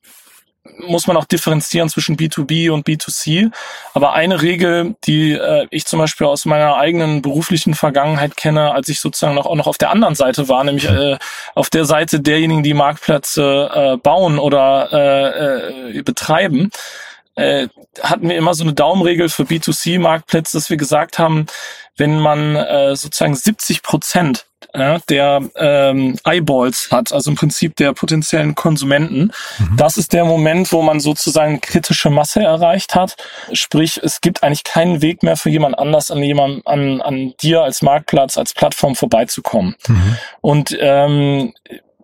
muss 0.88 1.08
man 1.08 1.16
auch 1.16 1.26
differenzieren 1.26 1.90
zwischen 1.90 2.18
B2B 2.18 2.72
und 2.72 2.88
B2C. 2.88 3.52
Aber 3.94 4.14
eine 4.14 4.42
Regel, 4.42 4.96
die 5.06 5.34
äh, 5.34 5.68
ich 5.70 5.86
zum 5.86 6.00
Beispiel 6.00 6.28
aus 6.28 6.46
meiner 6.46 6.76
eigenen 6.76 7.22
beruflichen 7.22 7.76
Vergangenheit 7.76 8.36
kenne, 8.36 8.74
als 8.74 8.90
ich 8.90 9.00
sozusagen 9.00 9.36
noch, 9.36 9.46
auch 9.46 9.56
noch 9.56 9.68
auf 9.68 9.78
der 9.78 9.92
anderen 9.92 10.16
Seite 10.16 10.50
war, 10.50 10.64
nämlich 10.64 10.90
äh, 10.90 11.18
auf 11.54 11.70
der 11.70 11.86
Seite 11.86 12.20
derjenigen, 12.20 12.64
die 12.64 12.74
Marktplätze 12.74 13.70
äh, 13.74 13.98
bauen 13.98 14.40
oder 14.40 14.90
äh, 14.92 16.00
äh, 16.00 16.02
betreiben, 16.02 16.72
äh, 17.36 17.68
hatten 18.02 18.30
wir 18.30 18.38
immer 18.38 18.54
so 18.54 18.64
eine 18.64 18.74
Daumenregel 18.74 19.30
für 19.30 19.44
B2C-Marktplätze, 19.44 20.58
dass 20.58 20.70
wir 20.70 20.78
gesagt 20.78 21.20
haben, 21.20 21.46
wenn 21.98 22.20
man 22.20 22.56
äh, 22.56 22.96
sozusagen 22.96 23.36
70 23.36 23.84
Prozent 23.84 24.46
ja, 24.74 25.00
der 25.10 25.42
ähm, 25.56 26.18
Eyeballs 26.26 26.90
hat, 26.92 27.14
also 27.14 27.32
im 27.32 27.38
Prinzip 27.38 27.76
der 27.78 27.94
potenziellen 27.94 28.56
Konsumenten. 28.56 29.32
Mhm. 29.58 29.78
Das 29.78 29.98
ist 29.98 30.12
der 30.14 30.26
Moment, 30.26 30.72
wo 30.72 30.82
man 30.82 31.00
sozusagen 31.00 31.62
kritische 31.62 32.10
Masse 32.10 32.42
erreicht 32.42 32.96
hat. 32.96 33.16
Sprich, 33.54 34.00
es 34.04 34.22
gibt 34.22 34.44
eigentlich 34.44 34.64
keinen 34.64 35.02
Weg 35.02 35.24
mehr 35.24 35.38
für 35.38 35.50
jemand 35.50 35.78
anders 35.80 36.12
an 36.12 36.22
jemand, 36.22 36.66
an, 36.68 37.02
an 37.02 37.34
dir 37.42 37.62
als 37.62 37.82
Marktplatz, 37.82 38.38
als 38.38 38.54
Plattform 38.54 38.96
vorbeizukommen. 38.96 39.76
Mhm. 39.88 40.18
Und 40.42 40.78
ähm, 40.80 41.54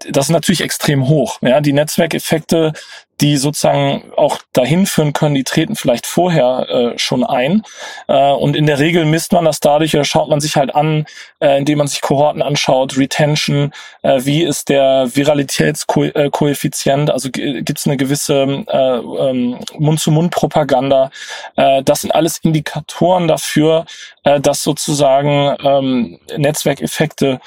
das 0.10 0.26
ist 0.26 0.32
natürlich 0.32 0.62
extrem 0.62 1.08
hoch. 1.08 1.40
Ja, 1.42 1.62
die 1.62 1.74
Netzwerkeffekte 1.74 2.74
die 3.22 3.38
sozusagen 3.38 4.12
auch 4.18 4.40
dahin 4.52 4.86
führen 4.88 5.14
können, 5.14 5.36
die 5.36 5.44
treten 5.44 5.76
vielleicht 5.76 6.08
vorher 6.08 6.68
äh, 6.70 7.00
schon 7.00 7.24
ein. 7.24 7.62
Äh, 8.08 8.32
und 8.32 8.56
in 8.56 8.66
der 8.66 8.80
Regel 8.80 9.06
misst 9.06 9.32
man 9.32 9.46
das 9.46 9.60
dadurch 9.60 9.94
oder 9.94 10.04
schaut 10.04 10.30
man 10.30 10.42
sich 10.42 10.56
halt 10.56 10.74
an, 10.74 11.06
äh, 11.40 11.60
indem 11.60 11.78
man 11.78 11.88
sich 11.88 12.02
Kohorten 12.02 12.42
anschaut, 12.42 12.98
Retention, 12.98 13.72
äh, 14.02 14.22
wie 14.24 14.42
ist 14.44 14.70
der 14.70 15.08
Viralitätskoeffizient, 15.14 17.12
also 17.12 17.30
gibt 17.30 17.78
es 17.78 17.86
eine 17.86 17.98
gewisse 17.98 18.66
äh, 18.68 18.98
ähm, 18.98 19.60
Mund-zu-Mund-Propaganda. 19.78 21.12
Äh, 21.56 21.84
das 21.84 22.02
sind 22.02 22.16
alles 22.16 22.40
Indikatoren 22.40 23.28
dafür, 23.28 23.86
äh, 24.24 24.40
dass 24.40 24.64
sozusagen 24.64 25.56
ähm, 25.64 26.20
Netzwerkeffekte 26.36 27.40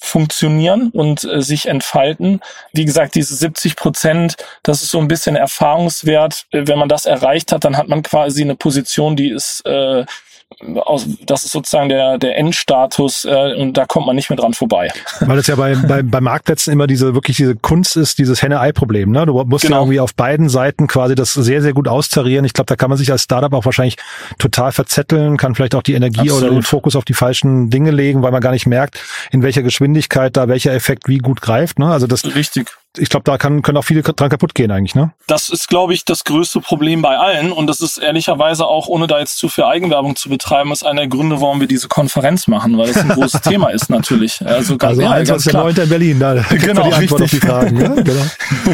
funktionieren 0.00 0.90
und 0.90 1.24
äh, 1.24 1.42
sich 1.42 1.66
entfalten. 1.66 2.40
Wie 2.72 2.84
gesagt, 2.84 3.14
diese 3.14 3.34
70 3.34 3.76
Prozent, 3.76 4.36
das 4.62 4.82
ist 4.82 4.90
so 4.90 4.98
ein 4.98 5.08
bisschen 5.08 5.36
Erfahrungswert. 5.36 6.46
Äh, 6.50 6.66
wenn 6.66 6.78
man 6.78 6.88
das 6.88 7.06
erreicht 7.06 7.52
hat, 7.52 7.64
dann 7.64 7.76
hat 7.76 7.88
man 7.88 8.02
quasi 8.02 8.42
eine 8.42 8.56
Position, 8.56 9.14
die 9.14 9.30
ist 9.30 9.64
äh, 9.66 10.04
aus, 10.76 11.06
das 11.24 11.44
ist 11.44 11.52
sozusagen 11.52 11.88
der, 11.88 12.18
der 12.18 12.36
Endstatus 12.36 13.24
äh, 13.24 13.54
und 13.54 13.74
da 13.74 13.86
kommt 13.86 14.06
man 14.06 14.16
nicht 14.16 14.30
mehr 14.30 14.36
dran 14.36 14.52
vorbei. 14.52 14.90
Weil 15.20 15.38
es 15.38 15.46
ja 15.46 15.56
bei, 15.56 15.74
bei, 15.74 16.02
bei 16.02 16.20
Marktplätzen 16.20 16.72
immer 16.72 16.86
diese 16.86 17.14
wirklich 17.14 17.36
diese 17.36 17.56
Kunst 17.56 17.96
ist, 17.96 18.18
dieses 18.18 18.42
Henne-Ei-Problem. 18.42 19.10
Ne? 19.10 19.26
Du 19.26 19.42
musst 19.44 19.64
genau. 19.64 19.76
ja 19.76 19.82
irgendwie 19.82 20.00
auf 20.00 20.14
beiden 20.14 20.48
Seiten 20.48 20.86
quasi 20.86 21.14
das 21.14 21.32
sehr, 21.32 21.62
sehr 21.62 21.72
gut 21.72 21.88
austarieren. 21.88 22.44
Ich 22.44 22.52
glaube, 22.52 22.66
da 22.66 22.76
kann 22.76 22.90
man 22.90 22.98
sich 22.98 23.10
als 23.10 23.22
Startup 23.22 23.52
auch 23.54 23.64
wahrscheinlich 23.64 23.96
total 24.38 24.72
verzetteln, 24.72 25.36
kann 25.36 25.54
vielleicht 25.54 25.74
auch 25.74 25.82
die 25.82 25.94
Energie 25.94 26.20
Absolut. 26.20 26.42
oder 26.42 26.52
den 26.52 26.62
Fokus 26.62 26.96
auf 26.96 27.04
die 27.04 27.14
falschen 27.14 27.70
Dinge 27.70 27.90
legen, 27.90 28.22
weil 28.22 28.32
man 28.32 28.40
gar 28.40 28.52
nicht 28.52 28.66
merkt, 28.66 29.00
in 29.30 29.42
welcher 29.42 29.62
Geschwindigkeit 29.62 30.36
da 30.36 30.48
welcher 30.48 30.72
Effekt 30.72 31.08
wie 31.08 31.18
gut 31.18 31.40
greift. 31.40 31.78
Ne? 31.78 31.86
Also 31.86 32.06
das 32.06 32.24
Richtig 32.24 32.68
ich 32.98 33.08
glaube, 33.08 33.24
da 33.24 33.38
kann, 33.38 33.62
können 33.62 33.78
auch 33.78 33.84
viele 33.84 34.02
dran 34.02 34.30
kaputt 34.30 34.54
gehen 34.54 34.70
eigentlich, 34.70 34.94
ne? 34.94 35.12
Das 35.28 35.48
ist, 35.48 35.68
glaube 35.68 35.94
ich, 35.94 36.04
das 36.04 36.24
größte 36.24 36.60
Problem 36.60 37.02
bei 37.02 37.16
allen. 37.16 37.52
Und 37.52 37.68
das 37.68 37.80
ist 37.80 37.98
ehrlicherweise 37.98 38.66
auch, 38.66 38.88
ohne 38.88 39.06
da 39.06 39.20
jetzt 39.20 39.38
zu 39.38 39.48
viel 39.48 39.64
Eigenwerbung 39.64 40.16
zu 40.16 40.28
betreiben, 40.28 40.72
ist 40.72 40.84
einer 40.84 41.02
der 41.02 41.08
Gründe, 41.08 41.40
warum 41.40 41.60
wir 41.60 41.68
diese 41.68 41.86
Konferenz 41.86 42.48
machen, 42.48 42.76
weil 42.76 42.88
das 42.88 42.98
ein 42.98 43.08
großes 43.10 43.40
Thema 43.42 43.68
ist 43.68 43.90
natürlich. 43.90 44.44
Also, 44.44 44.76
ganz, 44.76 44.90
also 44.90 45.02
ja, 45.02 45.10
eins 45.12 45.28
ganz 45.28 45.44
klar. 45.44 45.68
in 45.68 45.88
Berlin, 45.88 46.18
da 46.18 46.34
genau, 46.50 46.88
die 46.88 46.92
Antwort 46.94 47.20
richtig. 47.22 47.22
auf 47.22 47.30
die 47.30 47.46
Fragen. 47.46 47.76
Ne? 47.76 48.04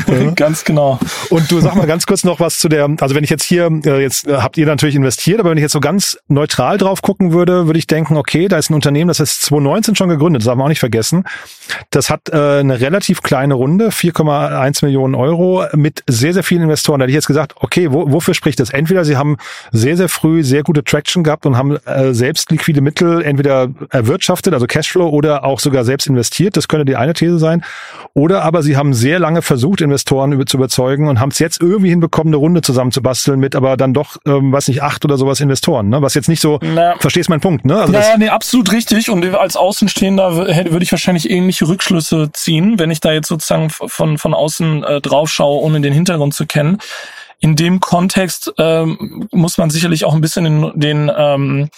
Genau. 0.07 0.25
Ja. 0.25 0.31
ganz 0.33 0.65
genau. 0.65 0.99
Und 1.31 1.51
du 1.51 1.61
sag 1.61 1.75
mal 1.75 1.87
ganz 1.87 2.07
kurz 2.07 2.25
noch 2.25 2.41
was 2.41 2.59
zu 2.59 2.69
der, 2.69 2.89
also 3.01 3.15
wenn 3.15 3.25
ich 3.25 3.31
jetzt 3.31 3.45
hier, 3.45 3.71
äh, 3.85 4.01
jetzt 4.01 4.27
äh, 4.27 4.37
habt 4.37 4.57
ihr 4.57 4.67
natürlich 4.67 4.95
investiert, 4.95 5.41
aber 5.41 5.51
wenn 5.51 5.59
ich 5.59 5.63
jetzt 5.63 5.73
so 5.73 5.81
ganz 5.81 6.19
neutral 6.29 6.79
drauf 6.79 7.03
gucken 7.03 7.33
würde, 7.33 7.67
würde 7.67 7.79
ich 7.79 7.87
denken, 7.87 8.17
okay, 8.17 8.49
da 8.49 8.57
ist 8.57 8.71
ein 8.71 8.75
Unternehmen, 8.75 9.09
das 9.09 9.21
ist 9.21 9.43
2019 9.43 9.97
schon 9.97 10.09
gegründet, 10.09 10.43
das 10.43 10.49
haben 10.49 10.59
wir 10.59 10.65
auch 10.65 10.69
nicht 10.69 10.81
vergessen. 10.81 11.25
Das 11.91 12.11
hat 12.11 12.29
äh, 12.31 12.61
eine 12.61 12.81
relativ 12.81 13.23
kleine 13.23 13.55
Runde, 13.55 13.91
4,1 14.13 14.85
Millionen 14.85 15.15
Euro 15.15 15.65
mit 15.75 16.03
sehr, 16.07 16.33
sehr 16.33 16.43
vielen 16.43 16.63
Investoren. 16.63 17.01
Da 17.01 17.05
hätte 17.05 17.11
ich 17.11 17.17
jetzt 17.17 17.27
gesagt, 17.27 17.55
okay, 17.57 17.93
wo, 17.93 18.11
wofür 18.13 18.35
spricht 18.35 18.61
das? 18.61 18.71
Entweder 18.71 19.05
sie 19.05 19.17
haben 19.17 19.37
sehr, 19.73 19.97
sehr 19.97 20.09
früh 20.09 20.43
sehr 20.45 20.63
gute 20.63 20.85
Traction 20.85 21.25
gehabt 21.25 21.47
und 21.47 21.57
haben 21.57 21.77
äh, 21.87 22.15
selbst 22.15 22.51
liquide 22.51 22.81
Mittel 22.81 23.23
entweder 23.23 23.69
erwirtschaftet, 23.91 24.55
also 24.55 24.67
Cashflow, 24.67 25.09
oder 25.09 25.45
auch 25.45 25.61
sogar 25.61 25.85
selbst 25.85 26.07
investiert. 26.07 26.57
Das 26.57 26.69
könnte 26.69 26.85
die 26.85 26.97
eine 26.97 27.15
These 27.15 27.39
sein. 27.39 27.65
Oder 28.15 28.43
aber 28.43 28.63
sie 28.63 28.77
haben 28.77 28.95
sehr 28.95 29.19
lange 29.19 29.43
versucht, 29.43 29.81
Investoren 29.81 30.33
über, 30.33 30.47
zu 30.47 30.57
überzeugen 30.57 31.09
und 31.09 31.21
haben 31.21 31.31
es 31.31 31.39
jetzt 31.39 31.61
irgendwie 31.61 31.91
hinbekommen, 31.91 32.33
eine 32.33 32.37
Runde 32.37 32.63
zusammenzubasteln 32.63 33.39
mit 33.41 33.57
aber 33.57 33.77
dann 33.77 33.95
doch, 33.95 34.17
ähm, 34.27 34.53
weiß 34.53 34.69
nicht, 34.69 34.83
acht 34.83 35.05
oder 35.05 35.19
sowas 35.19 35.41
Investoren. 35.41 35.89
Ne? 35.89 36.03
Was 36.03 36.15
jetzt 36.15 36.29
nicht 36.29 36.41
so, 36.41 36.59
Na, 36.63 36.95
verstehst 36.99 37.29
meinen 37.29 37.41
Punkt, 37.41 37.65
ne? 37.65 37.81
Also 37.81 37.93
naja, 37.93 38.17
nee, 38.19 38.29
absolut 38.29 38.73
richtig. 38.73 39.11
Und 39.11 39.25
als 39.35 39.57
Außenstehender 39.57 40.37
würde 40.37 40.83
ich 40.83 40.93
wahrscheinlich 40.93 41.29
ähnliche 41.29 41.67
Rückschlüsse 41.69 42.31
ziehen, 42.33 42.79
wenn 42.79 42.91
ich 42.91 43.01
da 43.01 43.13
jetzt 43.13 43.29
sozusagen 43.29 43.71
von, 43.97 44.19
von 44.19 44.35
außen 44.35 44.85
äh, 44.85 45.01
drauf 45.01 45.31
schaue, 45.31 45.63
ohne 45.63 45.81
den 45.81 45.93
Hintergrund 45.93 46.35
zu 46.35 46.47
kennen. 46.47 46.79
In 47.41 47.57
dem 47.57 47.81
Kontext 47.81 48.53
ähm, 48.59 49.27
muss 49.33 49.59
man 49.59 49.71
sicherlich 49.71 50.05
auch 50.05 50.15
ein 50.15 50.21
bisschen 50.21 50.45
den, 50.45 50.73
den 50.75 51.11
ähm, 51.15 51.71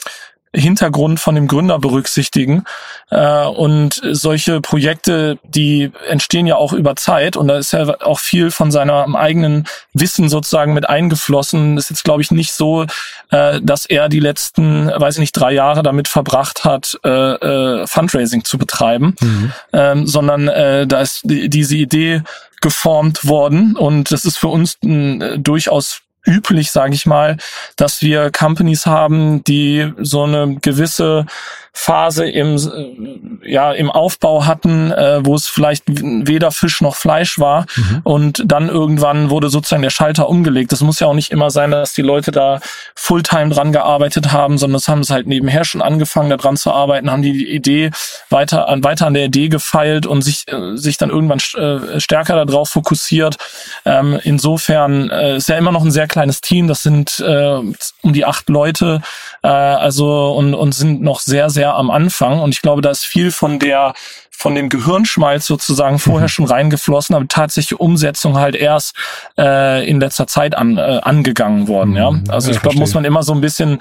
Hintergrund 0.55 1.21
von 1.21 1.35
dem 1.35 1.47
Gründer 1.47 1.79
berücksichtigen. 1.79 2.65
Äh, 3.11 3.45
und 3.47 4.01
solche 4.13 4.61
Projekte, 4.61 5.39
die 5.45 5.91
entstehen 6.09 6.47
ja 6.47 6.57
auch 6.57 6.73
über 6.73 6.97
Zeit 6.97 7.37
und 7.37 7.49
da 7.49 7.59
ist 7.59 7.73
ja 7.73 8.01
auch 8.01 8.19
viel 8.19 8.51
von 8.51 8.71
seinem 8.71 9.17
eigenen 9.17 9.67
Wissen 9.93 10.29
sozusagen 10.29 10.75
mit 10.75 10.89
eingeflossen. 10.89 11.77
Das 11.77 11.87
ist 11.87 11.91
jetzt, 11.91 12.05
glaube 12.05 12.23
ich, 12.23 12.31
nicht 12.31 12.53
so, 12.53 12.87
äh, 13.31 13.61
dass 13.63 13.87
er 13.87 14.09
die 14.09 14.21
letzten, 14.21 14.89
weiß 14.89 15.17
ich 15.17 15.21
nicht, 15.21 15.33
drei 15.33 15.53
Jahre 15.53 15.83
damit 15.83 16.09
verbracht 16.09 16.65
hat, 16.65 16.99
äh, 17.05 17.09
äh, 17.09 17.87
Fundraising 17.87 18.45
zu 18.45 18.59
betreiben, 18.59 19.15
mhm. 19.21 19.53
ähm, 19.73 20.07
sondern 20.07 20.49
äh, 20.49 20.87
da 20.87 21.01
ist 21.01 21.21
die, 21.25 21.49
diese 21.49 21.77
Idee 21.77 22.23
geformt 22.61 23.27
worden 23.27 23.77
und 23.77 24.11
das 24.11 24.25
ist 24.25 24.39
für 24.39 24.49
uns 24.49 24.79
ein, 24.83 25.21
äh, 25.21 25.39
durchaus 25.39 26.01
üblich, 26.27 26.71
sage 26.71 26.95
ich 26.95 27.07
mal, 27.07 27.37
dass 27.77 28.03
wir 28.03 28.31
Companies 28.31 28.87
haben, 28.87 29.43
die 29.45 29.93
so 29.99 30.25
eine 30.25 30.57
gewisse 30.61 31.27
Phase 31.73 32.29
im, 32.29 32.57
äh, 32.57 33.51
ja, 33.53 33.73
im 33.73 33.91
Aufbau 33.91 34.47
hatten, 34.47 34.91
äh, 34.91 35.25
wo 35.25 35.35
es 35.35 35.49
vielleicht 35.49 35.85
weder 35.87 36.51
Fisch 36.51 36.81
noch 36.81 36.97
Fleisch 36.97 37.39
war. 37.39 37.67
Mhm. 37.77 38.01
Und 38.05 38.43
dann 38.47 38.69
irgendwann 38.69 39.31
wurde 39.31 39.49
sozusagen 39.49 39.83
der 39.83 39.91
Schalter 39.91 40.29
umgelegt. 40.29 40.73
Das 40.73 40.81
muss 40.81 41.01
ja 41.01 41.07
auch 41.07 41.15
nicht 41.15 41.31
immer 41.31 41.51
sein, 41.51 41.71
dass 41.71 41.93
die 41.93 42.03
Leute 42.03 42.31
da 42.31 42.61
Fulltime 42.95 43.51
dran 43.51 43.73
gearbeitet 43.73 44.33
haben, 44.33 44.59
sondern 44.59 44.75
das 44.75 44.89
haben 44.89 45.05
sie 45.05 45.13
halt 45.13 45.27
nebenher 45.27 45.65
schon 45.65 45.83
angefangen, 45.83 46.31
da 46.31 46.37
dran 46.37 46.57
zu 46.57 46.73
arbeiten, 46.73 47.11
haben 47.11 47.23
die 47.23 47.49
Idee 47.49 47.91
weiter 48.31 48.69
an, 48.69 48.83
weiter 48.85 49.07
an 49.07 49.15
der 49.15 49.27
Idee 49.27 49.49
gefeilt 49.49 50.07
und 50.07 50.23
sich, 50.23 50.45
äh, 50.49 50.77
sich 50.77 50.97
dann 50.97 51.11
irgendwann 51.11 51.39
äh, 51.39 52.01
stärker 52.01 52.45
darauf 52.45 52.71
fokussiert. 52.71 53.37
Ähm, 53.85 54.19
insofern 54.23 55.11
äh, 55.11 55.37
ist 55.37 55.49
ja 55.49 55.57
immer 55.57 55.73
noch 55.73 55.85
ein 55.85 55.91
sehr 55.91 56.09
kleines 56.09 56.41
Team. 56.41 56.69
Das 56.69 56.83
sind 56.83 57.21
äh, 57.21 57.59
um 58.03 58.13
die 58.13 58.25
acht 58.25 58.49
Leute, 58.49 59.01
äh, 59.43 59.49
also 59.49 60.33
und, 60.33 60.55
und 60.55 60.73
sind 60.73 61.03
noch 61.03 61.21
sehr, 61.21 61.51
sehr 61.51 61.58
am 61.67 61.91
Anfang. 61.91 62.41
Und 62.41 62.55
ich 62.55 62.63
glaube, 62.63 62.83
da 62.83 62.91
ist 62.91 63.05
viel 63.05 63.31
von 63.31 63.59
der 63.59 63.95
von 64.31 64.55
dem 64.55 64.69
Gehirnschmalz 64.69 65.47
sozusagen 65.47 65.99
vorher 65.99 66.27
mhm. 66.27 66.33
schon 66.33 66.45
reingeflossen, 66.45 67.17
aber 67.17 67.27
tatsächliche 67.27 67.77
Umsetzung 67.77 68.37
halt 68.37 68.55
erst 68.55 68.95
äh, 69.37 69.85
in 69.89 69.99
letzter 69.99 70.29
Zeit 70.29 70.57
an, 70.57 70.79
äh, 70.79 71.01
angegangen 71.03 71.67
worden. 71.67 71.97
Ja, 71.97 72.13
mhm. 72.13 72.25
also 72.29 72.51
ja, 72.51 72.57
ich 72.57 72.63
glaube, 72.63 72.79
muss 72.79 72.95
man 72.95 73.05
immer 73.05 73.25
so 73.25 73.33
ein 73.33 73.41
bisschen 73.41 73.81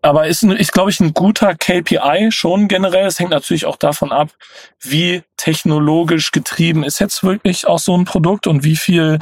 aber 0.00 0.28
ist, 0.28 0.44
ist 0.44 0.72
glaube 0.72 0.90
ich, 0.90 1.00
ein 1.00 1.12
guter 1.12 1.54
KPI 1.54 2.28
schon 2.30 2.68
generell. 2.68 3.06
Es 3.06 3.18
hängt 3.18 3.30
natürlich 3.30 3.66
auch 3.66 3.76
davon 3.76 4.12
ab, 4.12 4.28
wie 4.80 5.22
technologisch 5.36 6.30
getrieben 6.30 6.84
ist 6.84 7.00
jetzt 7.00 7.24
wirklich 7.24 7.66
auch 7.66 7.78
so 7.78 7.96
ein 7.96 8.04
Produkt 8.04 8.46
und 8.46 8.64
wie 8.64 8.76
viel 8.76 9.18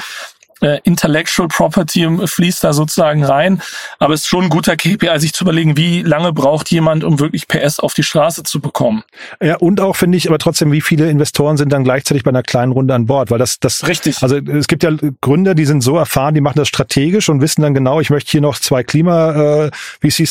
äh, 0.60 0.80
Intellectual 0.84 1.48
Property 1.48 2.08
fließt 2.24 2.64
da 2.64 2.72
sozusagen 2.72 3.24
rein. 3.24 3.60
Aber 3.98 4.14
es 4.14 4.22
ist 4.22 4.28
schon 4.28 4.44
ein 4.44 4.50
guter 4.50 4.76
KPI, 4.76 5.18
sich 5.18 5.32
zu 5.32 5.44
überlegen, 5.44 5.76
wie 5.76 6.02
lange 6.02 6.32
braucht 6.32 6.70
jemand, 6.70 7.04
um 7.04 7.20
wirklich 7.20 7.48
PS 7.48 7.80
auf 7.80 7.94
die 7.94 8.02
Straße 8.02 8.42
zu 8.42 8.60
bekommen. 8.60 9.02
Ja, 9.42 9.56
und 9.56 9.80
auch 9.80 9.96
finde 9.96 10.18
ich 10.18 10.28
aber 10.28 10.38
trotzdem, 10.38 10.72
wie 10.72 10.80
viele 10.80 11.10
Investoren 11.10 11.56
sind 11.56 11.72
dann 11.72 11.84
gleichzeitig 11.84 12.24
bei 12.24 12.30
einer 12.30 12.42
kleinen 12.42 12.72
Runde 12.72 12.94
an 12.94 13.06
Bord, 13.06 13.30
weil 13.30 13.38
das, 13.38 13.60
das, 13.60 13.86
richtig. 13.86 14.22
Also 14.22 14.36
es 14.36 14.68
gibt 14.68 14.82
ja 14.82 14.90
Gründer, 15.20 15.54
die 15.54 15.66
sind 15.66 15.82
so 15.82 15.96
erfahren, 15.96 16.34
die 16.34 16.40
machen 16.40 16.58
das 16.58 16.68
strategisch 16.68 17.28
und 17.28 17.40
wissen 17.40 17.62
dann 17.62 17.74
genau, 17.74 18.00
ich 18.00 18.10
möchte 18.10 18.30
hier 18.30 18.40
noch 18.40 18.58
zwei 18.58 18.82
Klima, 18.82 19.64
äh, 19.66 19.70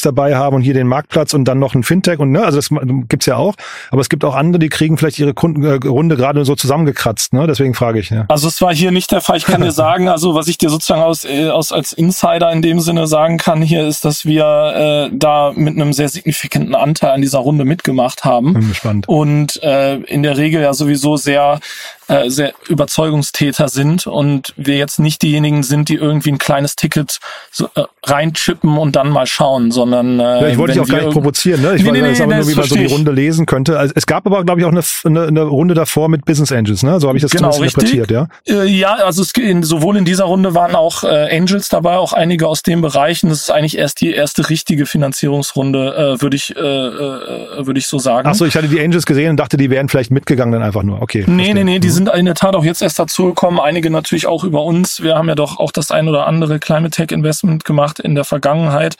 dabei 0.03 0.35
haben 0.35 0.55
und 0.55 0.61
hier 0.61 0.73
den 0.73 0.87
Marktplatz 0.87 1.33
und 1.33 1.45
dann 1.45 1.59
noch 1.59 1.73
ein 1.73 1.83
Fintech 1.83 2.19
und 2.19 2.31
ne, 2.31 2.43
also 2.43 2.57
das 2.57 2.69
gibt's 3.07 3.25
ja 3.25 3.37
auch. 3.37 3.55
Aber 3.91 4.01
es 4.01 4.09
gibt 4.09 4.23
auch 4.23 4.35
andere, 4.35 4.59
die 4.59 4.69
kriegen 4.69 4.97
vielleicht 4.97 5.19
ihre 5.19 5.33
Kunden, 5.33 5.63
äh, 5.63 5.87
Runde 5.87 6.15
gerade 6.15 6.45
so 6.45 6.55
zusammengekratzt, 6.55 7.33
ne? 7.33 7.47
Deswegen 7.47 7.73
frage 7.73 7.99
ich. 7.99 8.09
Ja. 8.09 8.25
Also 8.27 8.47
es 8.47 8.61
war 8.61 8.73
hier 8.73 8.91
nicht 8.91 9.11
der 9.11 9.21
Fall. 9.21 9.37
Ich 9.37 9.45
kann 9.45 9.61
dir 9.61 9.71
sagen, 9.75 10.07
also 10.15 10.33
was 10.33 10.47
ich 10.47 10.57
dir 10.57 10.69
sozusagen 10.69 11.01
aus, 11.01 11.25
äh, 11.25 11.49
aus 11.49 11.73
als 11.73 11.91
Insider 11.91 12.49
in 12.49 12.61
dem 12.61 12.79
Sinne 12.79 13.05
sagen 13.05 13.37
kann 13.37 13.61
hier, 13.61 13.85
ist, 13.85 14.05
dass 14.05 14.23
wir 14.23 15.09
äh, 15.11 15.13
da 15.13 15.51
mit 15.53 15.75
einem 15.75 15.91
sehr 15.91 16.07
signifikanten 16.07 16.73
Anteil 16.73 17.11
an 17.11 17.21
dieser 17.21 17.39
Runde 17.39 17.65
mitgemacht 17.65 18.23
haben. 18.23 18.53
Bin 18.53 18.69
gespannt. 18.69 19.09
Und 19.09 19.61
äh, 19.61 19.97
in 19.97 20.23
der 20.23 20.37
Regel 20.37 20.61
ja 20.61 20.73
sowieso 20.73 21.17
sehr 21.17 21.59
äh, 22.07 22.29
sehr 22.29 22.53
Überzeugungstäter 22.67 23.69
sind 23.69 24.07
und 24.07 24.53
wir 24.57 24.77
jetzt 24.77 24.99
nicht 24.99 25.21
diejenigen 25.21 25.63
sind, 25.63 25.89
die 25.89 25.95
irgendwie 25.95 26.31
ein 26.31 26.37
kleines 26.37 26.75
Ticket 26.75 27.19
so, 27.51 27.69
äh, 27.75 27.83
reinchippen 28.03 28.77
und 28.77 28.95
dann 28.95 29.09
mal 29.09 29.25
schauen, 29.25 29.71
sondern 29.71 30.19
äh, 30.19 30.23
ja, 30.23 30.47
ich 30.47 30.57
wollte 30.57 30.73
dich 30.73 30.81
auch 30.81 30.87
gar 30.87 31.01
nicht 31.01 31.13
provozieren, 31.13 31.61
ne? 31.61 31.75
Ich 31.75 31.81
nee, 31.81 31.89
wollte 31.89 32.01
nee, 32.01 32.09
das 32.09 32.21
aber 32.21 32.33
nee, 32.35 32.39
nur, 32.41 32.49
wie 32.49 32.55
man 32.55 32.65
so 32.65 32.75
die 32.75 32.85
Runde 32.85 33.11
lesen 33.11 33.45
könnte. 33.45 33.79
Also 33.79 33.93
es 33.95 34.05
gab 34.05 34.25
aber, 34.25 34.43
glaube 34.43 34.61
ich, 34.61 34.65
auch 34.65 34.71
eine, 34.71 34.81
eine, 35.05 35.27
eine 35.27 35.43
Runde 35.43 35.73
davor 35.73 36.09
mit 36.09 36.25
Business 36.25 36.51
Angels, 36.51 36.83
ne? 36.83 36.99
So 36.99 37.07
habe 37.07 37.17
ich 37.17 37.21
das 37.21 37.31
genau, 37.31 37.55
interpretiert, 37.55 38.11
ja? 38.11 38.27
Äh, 38.47 38.65
ja, 38.67 38.93
also 38.95 39.21
es, 39.21 39.31
in, 39.31 39.63
sowohl 39.63 39.97
in 39.97 40.05
dieser 40.05 40.25
Runde 40.25 40.53
waren 40.53 40.75
auch 40.75 41.03
äh, 41.03 41.35
Angels 41.35 41.69
dabei, 41.69 41.97
auch 41.97 42.13
einige 42.13 42.47
aus 42.47 42.61
dem 42.61 42.81
Bereich. 42.81 43.23
Und 43.23 43.29
das 43.29 43.41
ist 43.41 43.51
eigentlich 43.51 43.77
erst 43.77 44.01
die 44.01 44.13
erste 44.13 44.49
richtige 44.49 44.85
Finanzierungsrunde, 44.85 46.17
äh, 46.17 46.21
würde 46.21 46.35
ich, 46.35 46.55
äh, 46.55 46.59
äh, 46.59 47.65
würde 47.65 47.79
ich 47.79 47.87
so 47.87 47.99
sagen. 47.99 48.27
Ach 48.29 48.35
so, 48.35 48.45
ich 48.45 48.55
hatte 48.55 48.67
die 48.67 48.79
Angels 48.79 49.05
gesehen 49.05 49.31
und 49.31 49.37
dachte, 49.37 49.57
die 49.57 49.69
wären 49.69 49.89
vielleicht 49.89 50.11
mitgegangen 50.11 50.51
dann 50.51 50.63
einfach 50.63 50.83
nur. 50.83 51.01
Okay. 51.01 51.23
Nee, 51.27 51.45
verstehe. 51.45 51.55
nee, 51.55 51.63
nee, 51.63 51.79
die. 51.79 51.94
Sind 51.95 52.09
in 52.09 52.25
der 52.25 52.35
Tat 52.35 52.55
auch 52.55 52.63
jetzt 52.63 52.81
erst 52.81 52.99
dazugekommen. 52.99 53.59
Einige 53.59 53.89
natürlich 53.89 54.27
auch 54.27 54.43
über 54.43 54.63
uns. 54.63 55.01
Wir 55.01 55.15
haben 55.15 55.27
ja 55.27 55.35
doch 55.35 55.57
auch 55.57 55.71
das 55.71 55.89
ein 55.89 56.07
oder 56.07 56.27
andere 56.27 56.59
Climate 56.59 56.91
Tech 56.91 57.11
Investment 57.11 57.65
gemacht 57.65 57.99
in 57.99 58.13
der 58.13 58.25
Vergangenheit 58.25 58.97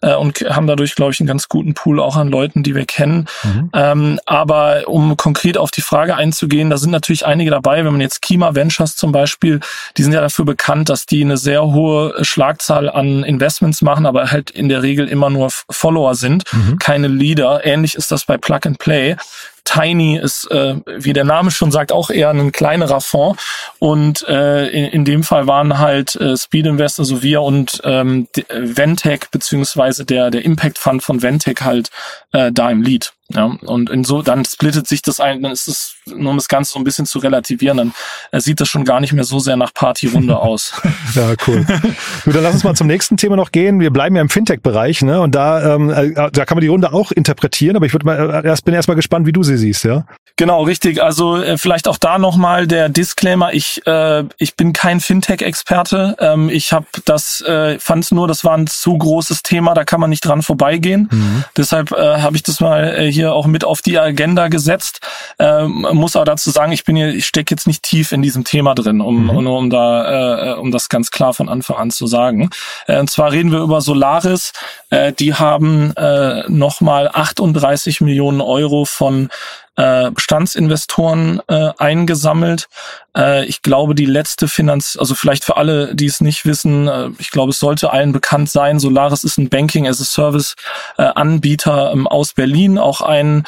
äh, 0.00 0.14
und 0.14 0.38
haben 0.48 0.66
dadurch, 0.66 0.94
glaube 0.94 1.12
ich, 1.12 1.20
einen 1.20 1.26
ganz 1.26 1.48
guten 1.48 1.74
Pool 1.74 2.00
auch 2.00 2.16
an 2.16 2.28
Leuten, 2.28 2.62
die 2.62 2.74
wir 2.74 2.86
kennen. 2.86 3.26
Mhm. 3.42 3.70
Ähm, 3.74 4.20
aber 4.24 4.84
um 4.86 5.16
konkret 5.16 5.58
auf 5.58 5.70
die 5.70 5.82
Frage 5.82 6.16
einzugehen, 6.16 6.70
da 6.70 6.78
sind 6.78 6.90
natürlich 6.90 7.26
einige 7.26 7.50
dabei. 7.50 7.84
Wenn 7.84 7.92
man 7.92 8.00
jetzt 8.00 8.22
Kima 8.22 8.54
Ventures 8.54 8.96
zum 8.96 9.12
Beispiel, 9.12 9.60
die 9.96 10.02
sind 10.02 10.12
ja 10.12 10.20
dafür 10.20 10.44
bekannt, 10.44 10.88
dass 10.88 11.06
die 11.06 11.22
eine 11.22 11.36
sehr 11.36 11.62
hohe 11.64 12.24
Schlagzahl 12.24 12.88
an 12.88 13.24
Investments 13.24 13.82
machen, 13.82 14.06
aber 14.06 14.30
halt 14.30 14.50
in 14.50 14.68
der 14.68 14.82
Regel 14.82 15.08
immer 15.08 15.30
nur 15.30 15.50
Follower 15.70 16.14
sind, 16.14 16.44
mhm. 16.52 16.78
keine 16.78 17.08
Leader. 17.08 17.66
Ähnlich 17.66 17.94
ist 17.96 18.10
das 18.10 18.24
bei 18.24 18.38
Plug 18.38 18.60
and 18.64 18.78
Play. 18.78 19.16
Tiny 19.66 20.16
ist, 20.16 20.50
äh, 20.50 20.76
wie 20.86 21.12
der 21.12 21.24
Name 21.24 21.50
schon 21.50 21.70
sagt, 21.70 21.92
auch 21.92 22.08
eher 22.08 22.30
ein 22.30 22.52
kleinerer 22.52 23.00
Fonds. 23.00 23.42
Und 23.78 24.26
äh, 24.28 24.68
in, 24.68 24.86
in 24.86 25.04
dem 25.04 25.22
Fall 25.22 25.46
waren 25.46 25.78
halt 25.78 26.16
äh, 26.16 26.36
Speed 26.36 26.66
Invest, 26.66 26.98
also 26.98 27.22
wir 27.22 27.42
und 27.42 27.80
ähm, 27.84 28.28
Ventec 28.48 29.30
beziehungsweise 29.30 30.04
der, 30.04 30.30
der 30.30 30.44
Impact 30.44 30.78
Fund 30.78 31.02
von 31.02 31.22
Ventec 31.22 31.62
halt 31.62 31.90
äh, 32.32 32.50
da 32.52 32.70
im 32.70 32.82
Lead. 32.82 33.12
Ja, 33.32 33.44
und 33.44 33.90
in 33.90 34.04
so, 34.04 34.22
dann 34.22 34.44
splittet 34.44 34.86
sich 34.86 35.02
das 35.02 35.18
ein, 35.18 35.42
dann 35.42 35.50
ist 35.50 35.66
es, 35.66 35.96
nur 36.06 36.30
um 36.30 36.36
das 36.36 36.46
Ganze 36.46 36.72
so 36.72 36.78
ein 36.78 36.84
bisschen 36.84 37.06
zu 37.06 37.18
relativieren, 37.18 37.76
dann 37.76 37.94
äh, 38.30 38.38
sieht 38.38 38.60
das 38.60 38.68
schon 38.68 38.84
gar 38.84 39.00
nicht 39.00 39.12
mehr 39.12 39.24
so 39.24 39.40
sehr 39.40 39.56
nach 39.56 39.74
Partyrunde 39.74 40.38
aus. 40.40 40.72
ja, 41.14 41.34
cool. 41.46 41.64
Gut, 42.24 42.34
dann 42.34 42.42
lass 42.44 42.54
uns 42.54 42.64
mal 42.64 42.76
zum 42.76 42.86
nächsten 42.86 43.16
Thema 43.16 43.34
noch 43.34 43.50
gehen. 43.50 43.80
Wir 43.80 43.90
bleiben 43.90 44.14
ja 44.14 44.22
im 44.22 44.28
Fintech-Bereich, 44.28 45.02
ne? 45.02 45.20
Und 45.20 45.34
da, 45.34 45.74
ähm, 45.74 45.90
äh, 45.90 46.12
da 46.30 46.44
kann 46.44 46.56
man 46.56 46.62
die 46.62 46.68
Runde 46.68 46.92
auch 46.92 47.10
interpretieren, 47.10 47.74
aber 47.74 47.86
ich 47.86 47.92
würde 47.92 48.06
mal 48.06 48.44
äh, 48.44 48.46
erst 48.46 48.64
bin 48.64 48.74
erst 48.74 48.86
mal 48.88 48.94
gespannt, 48.94 49.26
wie 49.26 49.32
du 49.32 49.42
sie 49.42 49.56
siehst, 49.56 49.84
ja? 49.84 50.04
Genau, 50.36 50.62
richtig. 50.64 51.02
Also 51.02 51.42
äh, 51.42 51.56
vielleicht 51.56 51.88
auch 51.88 51.96
da 51.96 52.18
nochmal 52.18 52.66
der 52.66 52.90
Disclaimer. 52.90 53.54
Ich, 53.54 53.84
äh, 53.86 54.22
ich 54.36 54.54
bin 54.54 54.74
kein 54.74 55.00
Fintech-Experte. 55.00 56.16
Ähm, 56.20 56.50
ich 56.50 56.72
habe 56.72 56.86
das, 57.06 57.40
äh, 57.40 57.78
fand 57.80 58.12
nur, 58.12 58.28
das 58.28 58.44
war 58.44 58.56
ein 58.56 58.66
zu 58.66 58.96
großes 58.96 59.42
Thema, 59.42 59.72
da 59.72 59.84
kann 59.84 59.98
man 59.98 60.10
nicht 60.10 60.24
dran 60.24 60.42
vorbeigehen. 60.42 61.08
Mhm. 61.10 61.44
Deshalb 61.56 61.90
äh, 61.92 62.20
habe 62.20 62.36
ich 62.36 62.42
das 62.42 62.60
mal 62.60 62.84
äh, 62.84 63.08
hier 63.16 63.32
auch 63.32 63.46
mit 63.46 63.64
auf 63.64 63.82
die 63.82 63.98
Agenda 63.98 64.48
gesetzt. 64.48 65.00
Ähm, 65.38 65.86
muss 65.92 66.16
aber 66.16 66.26
dazu 66.26 66.50
sagen, 66.50 66.72
ich 66.72 66.84
bin 66.84 66.96
hier, 66.96 67.08
ich 67.08 67.26
stecke 67.26 67.54
jetzt 67.54 67.66
nicht 67.66 67.82
tief 67.82 68.12
in 68.12 68.22
diesem 68.22 68.44
Thema 68.44 68.74
drin, 68.74 69.00
um, 69.00 69.26
mhm. 69.26 69.42
nur 69.42 69.58
um 69.58 69.70
da, 69.70 70.52
äh, 70.52 70.58
um 70.58 70.70
das 70.70 70.88
ganz 70.88 71.10
klar 71.10 71.34
von 71.34 71.48
Anfang 71.48 71.76
an 71.76 71.90
zu 71.90 72.06
sagen. 72.06 72.50
Äh, 72.86 73.00
und 73.00 73.10
zwar 73.10 73.32
reden 73.32 73.50
wir 73.50 73.60
über 73.60 73.80
Solaris. 73.80 74.52
Äh, 74.90 75.12
die 75.12 75.34
haben 75.34 75.92
äh, 75.96 76.48
nochmal 76.48 77.10
38 77.12 78.00
Millionen 78.00 78.40
Euro 78.40 78.84
von 78.84 79.28
äh, 79.76 80.10
Bestandsinvestoren 80.10 81.40
äh, 81.48 81.70
eingesammelt. 81.78 82.68
Äh, 83.16 83.44
ich 83.46 83.62
glaube, 83.62 83.94
die 83.94 84.06
letzte 84.06 84.48
Finanz, 84.48 84.96
also 84.98 85.14
vielleicht 85.14 85.44
für 85.44 85.56
alle, 85.56 85.94
die 85.94 86.06
es 86.06 86.20
nicht 86.20 86.44
wissen, 86.44 86.88
äh, 86.88 87.10
ich 87.18 87.30
glaube, 87.30 87.50
es 87.50 87.58
sollte 87.58 87.92
allen 87.92 88.12
bekannt 88.12 88.50
sein. 88.50 88.78
Solaris 88.78 89.24
ist 89.24 89.38
ein 89.38 89.48
Banking 89.48 89.86
as 89.86 90.00
a 90.00 90.04
Service 90.04 90.56
äh, 90.98 91.02
Anbieter 91.02 91.92
ähm, 91.92 92.06
aus 92.06 92.32
Berlin, 92.32 92.78
auch 92.78 93.00
ein 93.00 93.44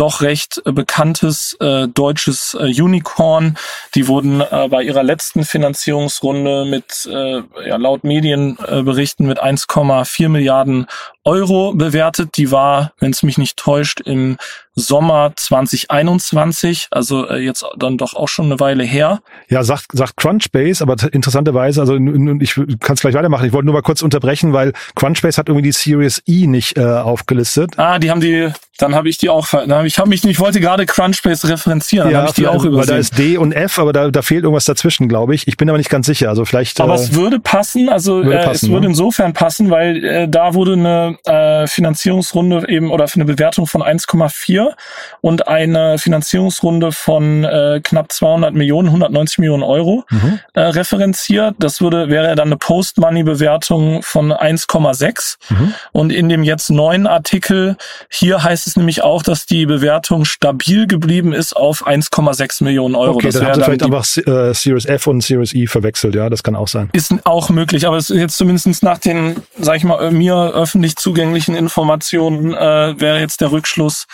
doch 0.00 0.22
recht 0.22 0.62
äh, 0.64 0.72
bekanntes 0.72 1.54
äh, 1.60 1.86
deutsches 1.86 2.56
äh, 2.58 2.82
Unicorn. 2.82 3.58
Die 3.94 4.08
wurden 4.08 4.40
äh, 4.40 4.68
bei 4.70 4.82
ihrer 4.82 5.02
letzten 5.02 5.44
Finanzierungsrunde 5.44 6.64
mit 6.64 7.06
äh, 7.10 7.42
ja, 7.68 7.76
laut 7.76 8.02
Medienberichten 8.02 9.26
mit 9.26 9.42
1,4 9.42 10.28
Milliarden 10.30 10.86
Euro 11.24 11.74
bewertet. 11.74 12.36
Die 12.36 12.50
war, 12.50 12.92
wenn 12.98 13.10
es 13.10 13.22
mich 13.22 13.38
nicht 13.38 13.56
täuscht, 13.56 14.00
im 14.00 14.36
Sommer 14.74 15.32
2021, 15.36 16.88
also 16.90 17.28
äh, 17.28 17.38
jetzt 17.38 17.64
dann 17.76 17.98
doch 17.98 18.14
auch 18.14 18.28
schon 18.28 18.46
eine 18.46 18.60
Weile 18.60 18.84
her. 18.84 19.20
Ja, 19.48 19.62
sagt, 19.64 19.86
sagt 19.92 20.16
Crunchbase, 20.16 20.82
aber 20.82 20.96
interessanterweise, 21.12 21.80
also 21.80 21.96
ich 21.96 22.54
kann 22.80 22.94
es 22.94 23.00
gleich 23.00 23.14
weitermachen. 23.14 23.46
Ich 23.46 23.52
wollte 23.52 23.66
nur 23.66 23.74
mal 23.74 23.82
kurz 23.82 24.02
unterbrechen, 24.02 24.52
weil 24.52 24.72
Crunchbase 24.94 25.38
hat 25.38 25.48
irgendwie 25.48 25.66
die 25.68 25.72
Series 25.72 26.22
E 26.26 26.46
nicht 26.46 26.78
äh, 26.78 26.84
aufgelistet. 26.84 27.72
Ah, 27.78 27.98
die 27.98 28.10
haben 28.10 28.20
die, 28.20 28.48
dann 28.78 28.94
habe 28.94 29.08
ich 29.08 29.18
die 29.18 29.28
auch, 29.28 29.48
dann 29.48 29.72
hab 29.72 29.84
ich 29.84 29.98
habe 29.98 30.08
mich, 30.08 30.24
ich 30.24 30.40
wollte 30.40 30.60
gerade 30.60 30.86
Crunchbase 30.86 31.48
referenzieren, 31.48 32.04
dann 32.06 32.12
ja, 32.12 32.18
habe 32.20 32.28
ich 32.28 32.34
die 32.34 32.46
auch 32.46 32.64
übersehen. 32.64 32.78
Weil 32.78 32.86
da 32.86 32.96
ist 32.96 33.18
D 33.18 33.36
und 33.36 33.52
F, 33.52 33.78
aber 33.78 33.92
da, 33.92 34.10
da 34.10 34.22
fehlt 34.22 34.44
irgendwas 34.44 34.64
dazwischen, 34.64 35.08
glaube 35.08 35.34
ich. 35.34 35.48
Ich 35.48 35.56
bin 35.56 35.68
aber 35.68 35.78
nicht 35.78 35.90
ganz 35.90 36.06
sicher. 36.06 36.28
Also 36.28 36.44
vielleicht. 36.44 36.80
Aber 36.80 36.94
äh, 36.94 36.96
es 36.96 37.14
würde 37.14 37.40
passen, 37.40 37.88
also 37.88 38.24
würde 38.24 38.38
äh, 38.38 38.44
passen, 38.44 38.66
es 38.66 38.70
würde 38.70 38.86
ne? 38.86 38.90
insofern 38.90 39.32
passen, 39.32 39.70
weil 39.70 40.04
äh, 40.04 40.28
da 40.28 40.54
wurde 40.54 40.74
eine 40.74 41.09
äh, 41.24 41.66
Finanzierungsrunde 41.66 42.68
eben 42.68 42.90
oder 42.90 43.08
für 43.08 43.16
eine 43.16 43.24
Bewertung 43.24 43.66
von 43.66 43.82
1,4 43.82 44.72
und 45.20 45.48
eine 45.48 45.98
Finanzierungsrunde 45.98 46.92
von 46.92 47.44
äh, 47.44 47.80
knapp 47.82 48.12
200 48.12 48.54
Millionen, 48.54 48.88
190 48.88 49.38
Millionen 49.38 49.62
Euro 49.62 50.04
mhm. 50.10 50.40
äh, 50.54 50.60
referenziert. 50.60 51.56
Das 51.58 51.80
würde 51.80 52.08
wäre 52.08 52.34
dann 52.34 52.48
eine 52.48 52.56
Post-Money-Bewertung 52.56 54.02
von 54.02 54.32
1,6. 54.32 55.36
Mhm. 55.48 55.74
Und 55.92 56.12
in 56.12 56.28
dem 56.28 56.42
jetzt 56.44 56.70
neuen 56.70 57.06
Artikel 57.06 57.76
hier 58.08 58.42
heißt 58.42 58.66
es 58.66 58.76
nämlich 58.76 59.02
auch, 59.02 59.22
dass 59.22 59.46
die 59.46 59.66
Bewertung 59.66 60.24
stabil 60.24 60.86
geblieben 60.86 61.32
ist 61.32 61.54
auf 61.54 61.86
1,6 61.86 62.64
Millionen 62.64 62.94
Euro. 62.94 63.14
Okay, 63.14 63.26
das 63.26 63.34
dann 63.34 63.46
haben 63.46 63.54
sie 63.54 63.64
vielleicht 63.64 63.82
einfach 63.82 64.50
äh, 64.50 64.54
Series 64.54 64.84
F 64.86 65.06
und 65.06 65.22
Series 65.22 65.54
E 65.54 65.66
verwechselt. 65.66 66.14
Ja, 66.14 66.28
das 66.30 66.42
kann 66.42 66.56
auch 66.56 66.68
sein. 66.68 66.90
Ist 66.92 67.14
auch 67.24 67.50
möglich, 67.50 67.86
aber 67.86 67.96
es 67.96 68.10
ist 68.10 68.18
jetzt 68.18 68.36
zumindest 68.36 68.82
nach 68.82 68.98
den, 68.98 69.36
sag 69.58 69.76
ich 69.76 69.84
mal, 69.84 70.10
mir 70.10 70.34
öffentlich 70.34 70.96
zugänglichen 71.00 71.54
Informationen 71.54 72.54
äh, 72.54 73.00
wäre 73.00 73.20
jetzt 73.20 73.40
der 73.40 73.52
Rückschluss, 73.52 74.06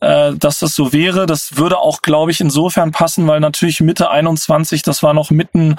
äh, 0.00 0.34
dass 0.34 0.58
das 0.58 0.74
so 0.74 0.92
wäre. 0.92 1.26
Das 1.26 1.56
würde 1.56 1.78
auch, 1.78 2.02
glaube 2.02 2.30
ich, 2.30 2.40
insofern 2.40 2.92
passen, 2.92 3.26
weil 3.26 3.40
natürlich 3.40 3.80
Mitte 3.80 4.10
21, 4.10 4.82
das 4.82 5.02
war 5.02 5.14
noch 5.14 5.30
mitten 5.30 5.76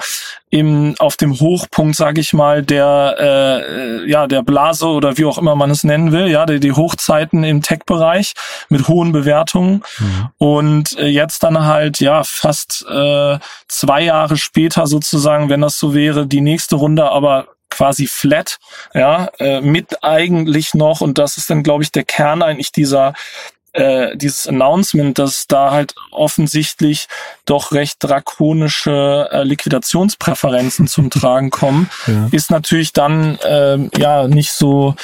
im 0.50 0.94
auf 0.98 1.16
dem 1.16 1.38
Hochpunkt, 1.38 1.94
sage 1.94 2.20
ich 2.20 2.32
mal, 2.32 2.62
der 2.62 3.14
äh, 3.18 4.10
ja 4.10 4.26
der 4.26 4.42
Blase 4.42 4.86
oder 4.86 5.18
wie 5.18 5.24
auch 5.24 5.38
immer 5.38 5.54
man 5.54 5.70
es 5.70 5.84
nennen 5.84 6.10
will, 6.10 6.26
ja, 6.26 6.46
die, 6.46 6.58
die 6.58 6.72
Hochzeiten 6.72 7.44
im 7.44 7.62
Tech-Bereich 7.62 8.32
mit 8.68 8.88
hohen 8.88 9.12
Bewertungen 9.12 9.84
mhm. 9.98 10.28
und 10.38 10.98
äh, 10.98 11.06
jetzt 11.06 11.42
dann 11.42 11.66
halt 11.66 12.00
ja 12.00 12.24
fast 12.24 12.86
äh, 12.90 13.38
zwei 13.68 14.02
Jahre 14.02 14.36
später 14.36 14.86
sozusagen, 14.86 15.48
wenn 15.48 15.60
das 15.60 15.78
so 15.78 15.94
wäre, 15.94 16.26
die 16.26 16.40
nächste 16.40 16.76
Runde, 16.76 17.10
aber 17.10 17.46
quasi 17.70 18.06
flat, 18.06 18.58
ja, 18.94 19.30
äh, 19.38 19.60
mit 19.60 20.02
eigentlich 20.02 20.74
noch, 20.74 21.00
und 21.00 21.18
das 21.18 21.36
ist 21.36 21.50
dann, 21.50 21.62
glaube 21.62 21.82
ich, 21.82 21.92
der 21.92 22.04
Kern 22.04 22.42
eigentlich 22.42 22.72
dieser 22.72 23.14
äh, 23.72 24.16
dieses 24.16 24.46
Announcement, 24.46 25.18
dass 25.18 25.46
da 25.46 25.70
halt 25.70 25.94
offensichtlich 26.10 27.06
doch 27.44 27.72
recht 27.72 27.98
drakonische 28.00 29.28
äh, 29.30 29.42
Liquidationspräferenzen 29.44 30.88
zum 30.88 31.10
Tragen 31.10 31.50
kommen, 31.50 31.90
ja. 32.06 32.28
ist 32.32 32.50
natürlich 32.50 32.92
dann 32.92 33.38
äh, 33.38 33.78
ja 33.96 34.26
nicht 34.26 34.52
so 34.52 34.94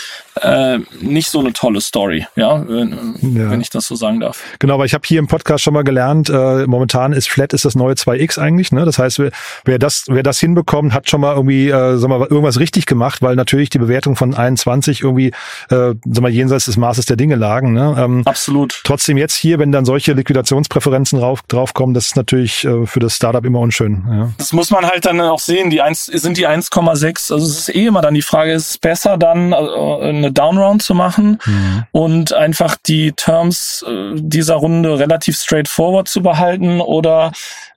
äh, 0.41 0.79
nicht 1.01 1.31
so 1.31 1.41
eine 1.41 1.53
tolle 1.53 1.81
Story, 1.81 2.27
ja 2.37 2.65
wenn, 2.69 3.15
ja. 3.21 3.51
wenn 3.51 3.61
ich 3.61 3.71
das 3.71 3.87
so 3.87 3.95
sagen 3.95 4.21
darf. 4.21 4.43
Genau, 4.59 4.75
aber 4.75 4.85
ich 4.85 4.95
habe 4.95 5.07
hier 5.07 5.19
im 5.19 5.27
Podcast 5.27 5.65
schon 5.65 5.75
mal 5.75 5.85
gelernt, 5.85 6.29
äh, 6.29 6.67
momentan 6.67 7.13
ist 7.13 7.29
Flat 7.29 7.53
ist 7.53 7.65
das 7.65 7.75
neue 7.75 7.95
2X 7.95 8.39
eigentlich, 8.39 8.73
ne? 8.73 8.85
Das 8.85 8.99
heißt, 8.99 9.19
wer, 9.19 9.31
wer 9.65 9.79
das 9.79 10.05
wer 10.09 10.23
das 10.23 10.41
hinbekommt, 10.41 10.93
hat 10.93 11.09
schon 11.09 11.21
mal 11.21 11.35
irgendwie 11.35 11.69
äh, 11.69 11.97
sag 11.97 12.09
mal 12.09 12.21
irgendwas 12.21 12.59
richtig 12.59 12.87
gemacht, 12.87 13.23
weil 13.23 13.37
natürlich 13.37 13.71
die 13.71 13.79
Bewertung 13.79 14.17
von 14.17 14.35
21 14.35 15.03
irgendwie 15.03 15.29
äh, 15.71 15.95
sag 16.05 16.23
mal 16.23 16.31
jenseits 16.31 16.67
des 16.67 16.77
Maßes 16.77 17.07
der 17.07 17.17
Dinge 17.17 17.37
lagen, 17.37 17.73
ne? 17.73 17.95
Ähm, 17.99 18.23
Absolut. 18.25 18.81
Trotzdem 18.85 19.17
jetzt 19.17 19.35
hier, 19.35 19.59
wenn 19.59 19.73
dann 19.73 19.85
solche 19.85 20.13
Liquidationspräferenzen 20.13 21.21
drauf, 21.21 21.43
draufkommen, 21.49 21.95
das 21.95 22.07
ist 22.07 22.17
natürlich 22.17 22.65
äh, 22.65 22.87
für 22.87 23.01
das 23.01 23.17
Startup 23.17 23.45
immer 23.45 23.61
unschön. 23.61 24.05
Ja. 24.11 24.31
Das 24.39 24.53
muss 24.53 24.71
man 24.71 24.87
halt 24.87 25.07
dann 25.07 25.21
auch 25.21 25.39
sehen. 25.39 25.71
Die 25.71 25.81
eins 25.81 26.07
sind 26.07 26.37
die 26.37 26.49
1,6. 26.49 27.33
Also 27.33 27.47
es 27.47 27.69
ist 27.69 27.75
eh 27.75 27.87
immer 27.87 28.01
dann 28.01 28.15
die 28.15 28.23
Frage, 28.23 28.53
ist 28.53 28.71
es 28.71 28.79
besser 28.79 29.17
dann 29.17 29.53
äh, 29.53 30.24
eine 30.25 30.33
Downround 30.33 30.83
zu 30.83 30.95
machen 30.95 31.39
mhm. 31.45 31.85
und 31.93 32.33
einfach 32.33 32.77
die 32.77 33.13
Terms 33.13 33.85
äh, 33.89 34.13
dieser 34.15 34.55
Runde 34.55 34.99
relativ 34.99 35.39
straightforward 35.39 36.09
zu 36.09 36.23
behalten 36.23 36.81
oder 36.81 37.33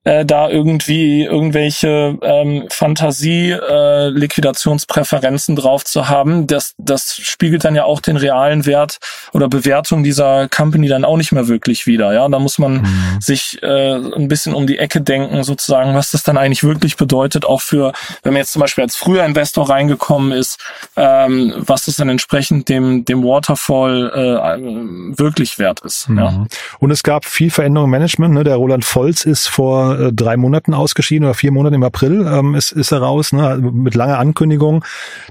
äh, 0.08 0.26
da 0.26 0.50
irgendwie 0.50 1.26
irgendwelche 1.26 2.18
ähm, 2.22 2.64
Fantasie-Liquidationspräferenzen 2.70 5.58
äh, 5.58 5.60
drauf 5.60 5.84
zu 5.84 6.08
haben. 6.08 6.48
Das, 6.48 6.76
das 6.78 7.18
spiegelt 7.18 7.66
dann 7.66 7.76
ja 7.76 7.84
auch 7.84 8.00
den 8.00 8.16
realen 8.16 8.66
Wert 8.66 9.00
oder 9.34 9.50
Bewertung 9.50 10.04
dieser 10.04 10.48
Company 10.48 10.88
dann 10.88 11.04
auch 11.04 11.18
nicht 11.18 11.34
mehr 11.34 11.50
wirklich 11.50 11.88
wieder. 11.88 12.14
Ja, 12.14 12.30
da 12.30 12.40
muss 12.40 12.58
man 12.58 12.84
mhm. 12.84 13.18
sich 13.20 13.62
äh, 13.62 13.96
ein 13.96 14.30
bisschen 14.30 14.54
um 14.54 14.66
die 14.66 14.78
Ecke 14.78 15.02
denken, 15.02 15.44
sozusagen, 15.44 15.94
was 15.94 16.12
das 16.12 16.24
dann 16.24 16.38
eigentlich 16.38 16.64
wirklich 16.64 16.96
bedeutet, 16.96 17.44
auch 17.44 17.60
für, 17.60 17.92
wenn 18.24 18.32
man 18.32 18.40
jetzt 18.40 18.54
zum 18.54 18.62
Beispiel 18.62 18.86
als 18.86 18.96
früher 18.96 19.26
Investor 19.26 19.70
reingekommen 19.70 20.32
ist, 20.32 20.58
ähm, 20.96 21.54
was 21.58 21.84
das 21.84 21.98
dann 21.98 22.08
entsprechend 22.08 22.37
dem, 22.40 23.06
dem 23.06 23.24
Waterfall 23.24 24.12
äh, 24.14 25.18
wirklich 25.18 25.60
wert 25.60 25.82
ist. 25.82 26.10
Mhm. 26.10 26.18
Ja. 26.18 26.46
Und 26.80 26.92
es 26.92 27.04
gab 27.04 27.26
viel 27.26 27.52
Veränderung 27.52 27.86
im 27.88 27.92
Management. 27.92 28.34
Ne? 28.34 28.44
Der 28.44 28.56
Roland 28.56 28.86
Volz 28.86 29.26
ist 29.26 29.48
vor 29.48 30.00
äh, 30.00 30.14
drei 30.14 30.38
Monaten 30.38 30.74
ausgeschieden 30.74 31.26
oder 31.26 31.34
vier 31.34 31.52
Monaten 31.52 31.76
im 31.76 31.84
April 31.84 32.26
ähm, 32.28 32.56
ist, 32.56 32.72
ist 32.72 32.92
er 32.92 33.00
raus, 33.00 33.34
ne? 33.34 33.58
mit 33.58 33.96
langer 33.96 34.20
Ankündigung. 34.20 34.84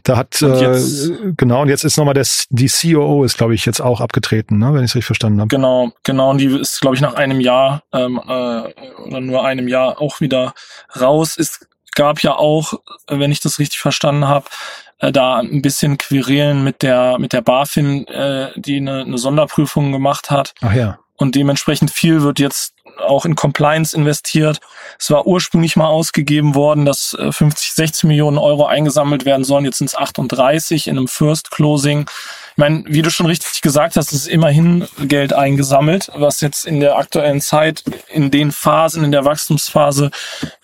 Da 0.05 0.17
hat 0.17 0.43
und 0.43 0.61
äh, 0.61 1.33
genau 1.37 1.63
und 1.63 1.69
jetzt 1.69 1.85
ist 1.85 1.97
nochmal 1.97 2.15
das 2.15 2.47
die 2.51 2.69
COO 2.69 3.25
ist 3.25 3.39
glaube 3.39 3.55
ich 3.55 3.67
jetzt 3.67 3.81
auch 3.81 4.01
abgetreten, 4.01 4.59
ne? 4.59 4.75
wenn 4.75 4.85
ich 4.85 4.91
es 4.91 4.95
richtig 4.95 5.07
verstanden 5.07 5.41
habe. 5.41 5.49
Genau, 5.49 5.91
genau 6.03 6.31
und 6.31 6.39
die 6.39 6.47
ist 6.47 6.81
glaube 6.81 6.97
ich 6.97 7.03
nach 7.03 7.15
einem 7.15 7.41
Jahr 7.41 7.83
ähm, 7.93 8.21
äh, 8.27 9.01
oder 9.07 9.21
nur 9.21 9.45
einem 9.45 9.69
Jahr 9.69 10.01
auch 10.01 10.21
wieder 10.21 10.55
raus. 11.01 11.37
Es 11.39 11.61
gab 11.97 12.23
ja 12.23 12.37
auch, 12.37 12.75
wenn 13.09 13.33
ich 13.33 13.41
das 13.41 13.59
richtig 13.59 13.81
verstanden 13.81 14.29
habe, 14.29 14.47
äh, 14.99 15.13
da 15.13 15.37
ein 15.39 15.63
bisschen 15.63 15.99
Querelen 15.99 16.65
mit 16.65 16.83
der 16.83 17.19
mit 17.19 17.33
der 17.33 17.43
BaFin, 17.43 18.07
äh, 18.09 18.51
die 18.57 18.77
eine, 18.77 19.03
eine 19.03 19.19
Sonderprüfung 19.19 19.93
gemacht 19.93 20.31
hat. 20.31 20.55
Ach 20.61 20.75
ja. 20.75 20.99
Und 21.17 21.35
dementsprechend 21.35 21.91
viel 21.91 22.23
wird 22.23 22.39
jetzt 22.39 22.75
auch 22.99 23.25
in 23.25 23.35
Compliance 23.35 23.97
investiert. 23.97 24.61
Es 24.99 25.11
war 25.11 25.27
ursprünglich 25.27 25.77
mal 25.77 25.87
ausgegeben 25.87 26.55
worden, 26.55 26.85
dass 26.85 27.17
50, 27.19 27.71
äh, 27.71 27.75
60 27.75 28.05
Millionen 28.05 28.39
Euro 28.39 28.67
eingesammelt 28.67 29.25
werden 29.25 29.45
sollen. 29.45 29.65
Jetzt 29.65 29.79
sind 29.79 29.89
es 29.89 29.97
38 29.97 30.87
in 30.89 30.97
einem 30.97 31.09
First 31.09 31.51
Closing. 31.51 32.09
Ich 32.57 32.59
meine, 32.59 32.85
wie 32.87 33.03
du 33.03 33.11
schon 33.11 33.27
richtig 33.27 33.61
gesagt 33.61 33.97
hast, 33.97 34.15
ist 34.15 34.27
immerhin 34.27 34.89
Geld 35.03 35.35
eingesammelt, 35.35 36.11
was 36.15 36.41
jetzt 36.41 36.65
in 36.65 36.81
der 36.81 36.97
aktuellen 36.97 37.43
Zeit, 37.43 37.85
in 38.09 38.31
den 38.31 38.51
Phasen, 38.51 39.05
in 39.05 39.13
der 39.13 39.27
Wachstumsphase 39.27 40.11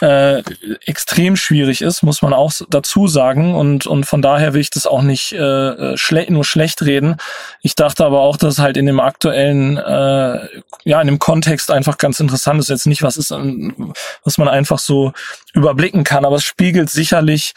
äh, 0.00 0.42
extrem 0.86 1.36
schwierig 1.36 1.82
ist, 1.82 2.02
muss 2.02 2.22
man 2.22 2.32
auch 2.32 2.50
dazu 2.70 3.08
sagen. 3.08 3.54
Und, 3.54 3.86
und 3.86 4.06
von 4.06 4.22
daher 4.22 4.54
will 4.54 4.62
ich 4.62 4.70
das 4.70 4.86
auch 4.86 5.02
nicht 5.02 5.32
äh, 5.32 5.94
schle 5.98 6.24
nur 6.32 6.46
schlecht 6.46 6.80
reden. 6.80 7.18
Ich 7.60 7.74
dachte 7.74 8.06
aber 8.06 8.20
auch, 8.20 8.38
dass 8.38 8.58
halt 8.58 8.78
in 8.78 8.86
dem 8.86 8.98
aktuellen, 8.98 9.76
äh, 9.76 10.48
ja, 10.84 10.98
in 10.98 11.08
dem 11.08 11.18
Kontext 11.18 11.70
einfach 11.70 11.98
ganz 11.98 12.20
interessant 12.20 12.58
ist. 12.58 12.70
Jetzt 12.70 12.86
nicht, 12.86 13.02
was 13.02 13.18
ist, 13.18 13.32
was 13.32 14.38
man 14.38 14.48
einfach 14.48 14.78
so 14.78 15.12
überblicken 15.52 16.04
kann, 16.04 16.24
aber 16.24 16.36
es 16.36 16.44
spiegelt 16.44 16.88
sicherlich 16.88 17.52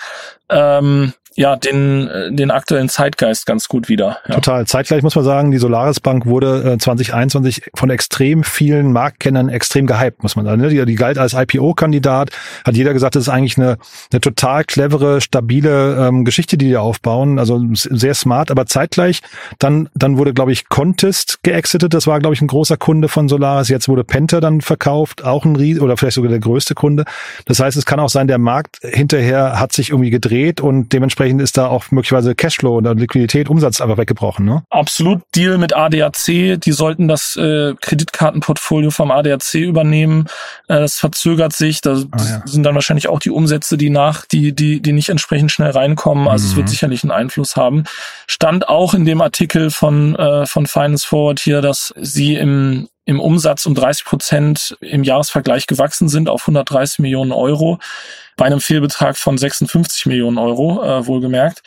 ähm, 0.49 1.13
ja, 1.35 1.57
den, 1.57 2.07
äh, 2.07 2.31
den 2.31 2.49
aktuellen 2.49 2.87
Zeitgeist 2.87 3.45
ganz 3.45 3.67
gut 3.67 3.89
wieder. 3.89 4.19
Ja. 4.27 4.35
Total. 4.35 4.65
Zeitgleich 4.65 5.03
muss 5.03 5.15
man 5.15 5.25
sagen, 5.25 5.51
die 5.51 5.57
Solaris 5.57 5.99
Bank 5.99 6.25
wurde 6.25 6.73
äh, 6.73 6.77
2021 6.77 7.63
von 7.75 7.89
extrem 7.89 8.43
vielen 8.43 8.93
Marktkennern 8.93 9.49
extrem 9.49 9.85
gehypt, 9.85 10.23
muss 10.23 10.37
man 10.37 10.45
sagen. 10.45 10.61
Ne? 10.61 10.69
Die, 10.69 10.85
die 10.85 10.95
galt 10.95 11.17
als 11.17 11.33
IPO-Kandidat, 11.33 12.29
hat 12.63 12.75
jeder 12.75 12.93
gesagt, 12.93 13.15
das 13.15 13.23
ist 13.23 13.29
eigentlich 13.29 13.57
eine, 13.57 13.77
eine 14.11 14.21
total 14.21 14.63
clevere, 14.63 15.19
stabile 15.19 16.07
ähm, 16.07 16.23
Geschichte, 16.23 16.57
die 16.57 16.69
die 16.69 16.77
aufbauen. 16.77 17.37
Also 17.37 17.61
sehr 17.73 18.13
smart, 18.13 18.49
aber 18.49 18.65
zeitgleich 18.65 19.21
dann, 19.59 19.89
dann 19.93 20.17
wurde, 20.17 20.33
glaube 20.33 20.53
ich, 20.53 20.69
Contest 20.69 21.39
geexitet. 21.43 21.93
Das 21.93 22.07
war, 22.07 22.19
glaube 22.19 22.33
ich, 22.33 22.41
ein 22.41 22.47
großer 22.47 22.77
Kunde 22.77 23.09
von 23.09 23.27
Solaris. 23.27 23.67
Jetzt 23.67 23.89
wurde 23.89 24.05
Penta 24.05 24.39
dann 24.39 24.61
verkauft, 24.61 25.25
auch 25.25 25.43
ein 25.43 25.57
Ries 25.57 25.81
oder 25.81 25.97
vielleicht 25.97 26.15
sogar 26.15 26.29
der 26.29 26.39
größte 26.39 26.75
Kunde. 26.75 27.03
Das 27.45 27.59
heißt, 27.59 27.75
es 27.75 27.85
kann 27.85 27.99
auch 27.99 28.09
sein, 28.09 28.27
der 28.27 28.37
Markt 28.37 28.77
hinterher 28.81 29.59
hat 29.59 29.73
sich 29.73 29.89
irgendwie 29.89 30.11
gedreht 30.11 30.61
und 30.61 30.93
dementsprechend 30.93 31.24
dementsprechend 31.25 31.41
ist 31.41 31.57
da 31.57 31.67
auch 31.67 31.91
möglicherweise 31.91 32.35
Cashflow 32.35 32.75
oder 32.75 32.95
Liquidität, 32.95 33.49
Umsatz 33.49 33.81
einfach 33.81 33.97
weggebrochen. 33.97 34.45
Ne? 34.45 34.63
Absolut 34.69 35.21
Deal 35.35 35.57
mit 35.57 35.75
ADAC. 35.75 36.59
Die 36.59 36.71
sollten 36.71 37.07
das 37.07 37.35
äh, 37.35 37.73
Kreditkartenportfolio 37.81 38.91
vom 38.91 39.11
ADAC 39.11 39.55
übernehmen. 39.55 40.25
Äh, 40.67 40.79
das 40.79 40.99
verzögert 40.99 41.53
sich. 41.53 41.81
Da 41.81 41.93
ah, 42.11 42.17
ja. 42.17 42.41
sind 42.45 42.63
dann 42.63 42.75
wahrscheinlich 42.75 43.07
auch 43.07 43.19
die 43.19 43.31
Umsätze, 43.31 43.77
die 43.77 43.89
nach, 43.89 44.25
die, 44.25 44.53
die, 44.53 44.81
die 44.81 44.93
nicht 44.93 45.09
entsprechend 45.09 45.51
schnell 45.51 45.71
reinkommen. 45.71 46.27
Also 46.27 46.45
mhm. 46.45 46.49
es 46.49 46.55
wird 46.55 46.65
mhm. 46.67 46.71
sicherlich 46.71 47.03
einen 47.03 47.11
Einfluss 47.11 47.55
haben. 47.55 47.83
Stand 48.27 48.69
auch 48.69 48.93
in 48.93 49.05
dem 49.05 49.21
Artikel 49.21 49.71
von, 49.71 50.15
äh, 50.15 50.45
von 50.45 50.67
Finance 50.67 51.07
Forward 51.07 51.39
hier, 51.39 51.61
dass 51.61 51.93
sie 51.97 52.35
im 52.35 52.87
im 53.07 53.19
Umsatz 53.19 53.67
um 53.67 53.75
30 53.75 54.03
Prozent 54.03 54.77
im 54.81 55.03
Jahresvergleich 55.03 55.67
gewachsen 55.67 56.09
sind 56.09 56.27
auf 56.27 56.41
130 56.41 56.97
Millionen 56.97 57.31
Euro 57.31 57.77
bei 58.35 58.45
einem 58.45 58.61
Fehlbetrag 58.61 59.17
von 59.17 59.37
56 59.37 60.05
Millionen 60.05 60.37
Euro, 60.37 60.83
äh, 60.83 61.05
wohlgemerkt. 61.07 61.61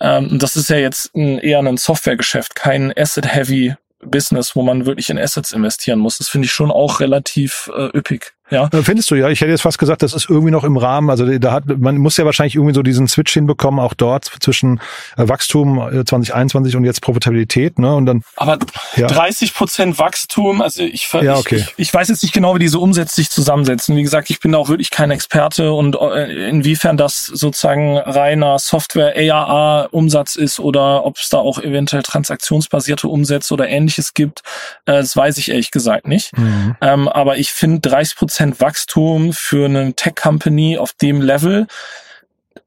Ähm, 0.00 0.38
das 0.38 0.56
ist 0.56 0.70
ja 0.70 0.76
jetzt 0.76 1.14
ein, 1.14 1.38
eher 1.38 1.58
ein 1.58 1.76
Softwaregeschäft, 1.76 2.54
kein 2.54 2.92
Asset-Heavy 2.96 3.74
Business, 4.00 4.54
wo 4.54 4.62
man 4.62 4.86
wirklich 4.86 5.10
in 5.10 5.18
Assets 5.18 5.52
investieren 5.52 5.98
muss. 5.98 6.18
Das 6.18 6.28
finde 6.28 6.46
ich 6.46 6.52
schon 6.52 6.70
auch 6.70 7.00
relativ 7.00 7.70
äh, 7.74 7.96
üppig. 7.96 8.35
Ja. 8.50 8.68
Äh, 8.72 8.82
findest 8.82 9.10
du 9.10 9.16
ja? 9.16 9.28
Ich 9.28 9.40
hätte 9.40 9.50
jetzt 9.50 9.62
fast 9.62 9.78
gesagt, 9.78 10.02
das 10.02 10.14
ist 10.14 10.30
irgendwie 10.30 10.50
noch 10.50 10.64
im 10.64 10.76
Rahmen. 10.76 11.10
Also 11.10 11.26
da 11.38 11.52
hat 11.52 11.64
man 11.66 11.98
muss 11.98 12.16
ja 12.16 12.24
wahrscheinlich 12.24 12.54
irgendwie 12.54 12.74
so 12.74 12.82
diesen 12.82 13.08
Switch 13.08 13.32
hinbekommen, 13.32 13.80
auch 13.80 13.94
dort 13.94 14.30
zwischen 14.40 14.80
äh, 15.16 15.28
Wachstum 15.28 15.78
2021 16.06 16.72
äh, 16.72 16.76
und 16.76 16.84
jetzt 16.84 17.02
Profitabilität, 17.02 17.78
ne? 17.78 17.94
Und 17.94 18.06
dann. 18.06 18.22
Aber 18.36 18.58
ja. 18.96 19.08
30 19.08 19.54
Prozent 19.54 19.98
Wachstum, 19.98 20.62
also 20.62 20.82
ich, 20.82 21.08
ja, 21.12 21.36
okay. 21.36 21.56
ich, 21.56 21.74
ich 21.76 21.94
weiß 21.94 22.08
jetzt 22.08 22.22
nicht 22.22 22.32
genau, 22.32 22.54
wie 22.54 22.60
diese 22.60 22.78
Umsätze 22.78 23.16
sich 23.16 23.30
zusammensetzen. 23.30 23.96
Wie 23.96 24.02
gesagt, 24.02 24.30
ich 24.30 24.40
bin 24.40 24.52
da 24.52 24.58
auch 24.58 24.68
wirklich 24.68 24.90
kein 24.90 25.10
Experte 25.10 25.72
und 25.72 25.96
inwiefern 25.96 26.96
das 26.96 27.26
sozusagen 27.26 27.98
reiner 27.98 28.58
Software 28.58 29.14
AAA 29.16 29.88
Umsatz 29.90 30.36
ist 30.36 30.60
oder 30.60 31.04
ob 31.04 31.16
es 31.18 31.28
da 31.28 31.38
auch 31.38 31.58
eventuell 31.58 32.02
transaktionsbasierte 32.02 33.08
Umsätze 33.08 33.54
oder 33.54 33.68
ähnliches 33.68 34.14
gibt, 34.14 34.42
das 34.84 35.16
weiß 35.16 35.38
ich 35.38 35.50
ehrlich 35.50 35.70
gesagt 35.70 36.06
nicht. 36.06 36.36
Mhm. 36.36 36.76
Ähm, 36.80 37.08
aber 37.08 37.38
ich 37.38 37.52
finde 37.52 37.80
30 37.80 38.16
Prozent 38.16 38.35
Prozent 38.36 38.60
Wachstum 38.60 39.32
für 39.32 39.64
eine 39.64 39.94
Tech-Company 39.94 40.76
auf 40.76 40.92
dem 40.92 41.22
Level, 41.22 41.66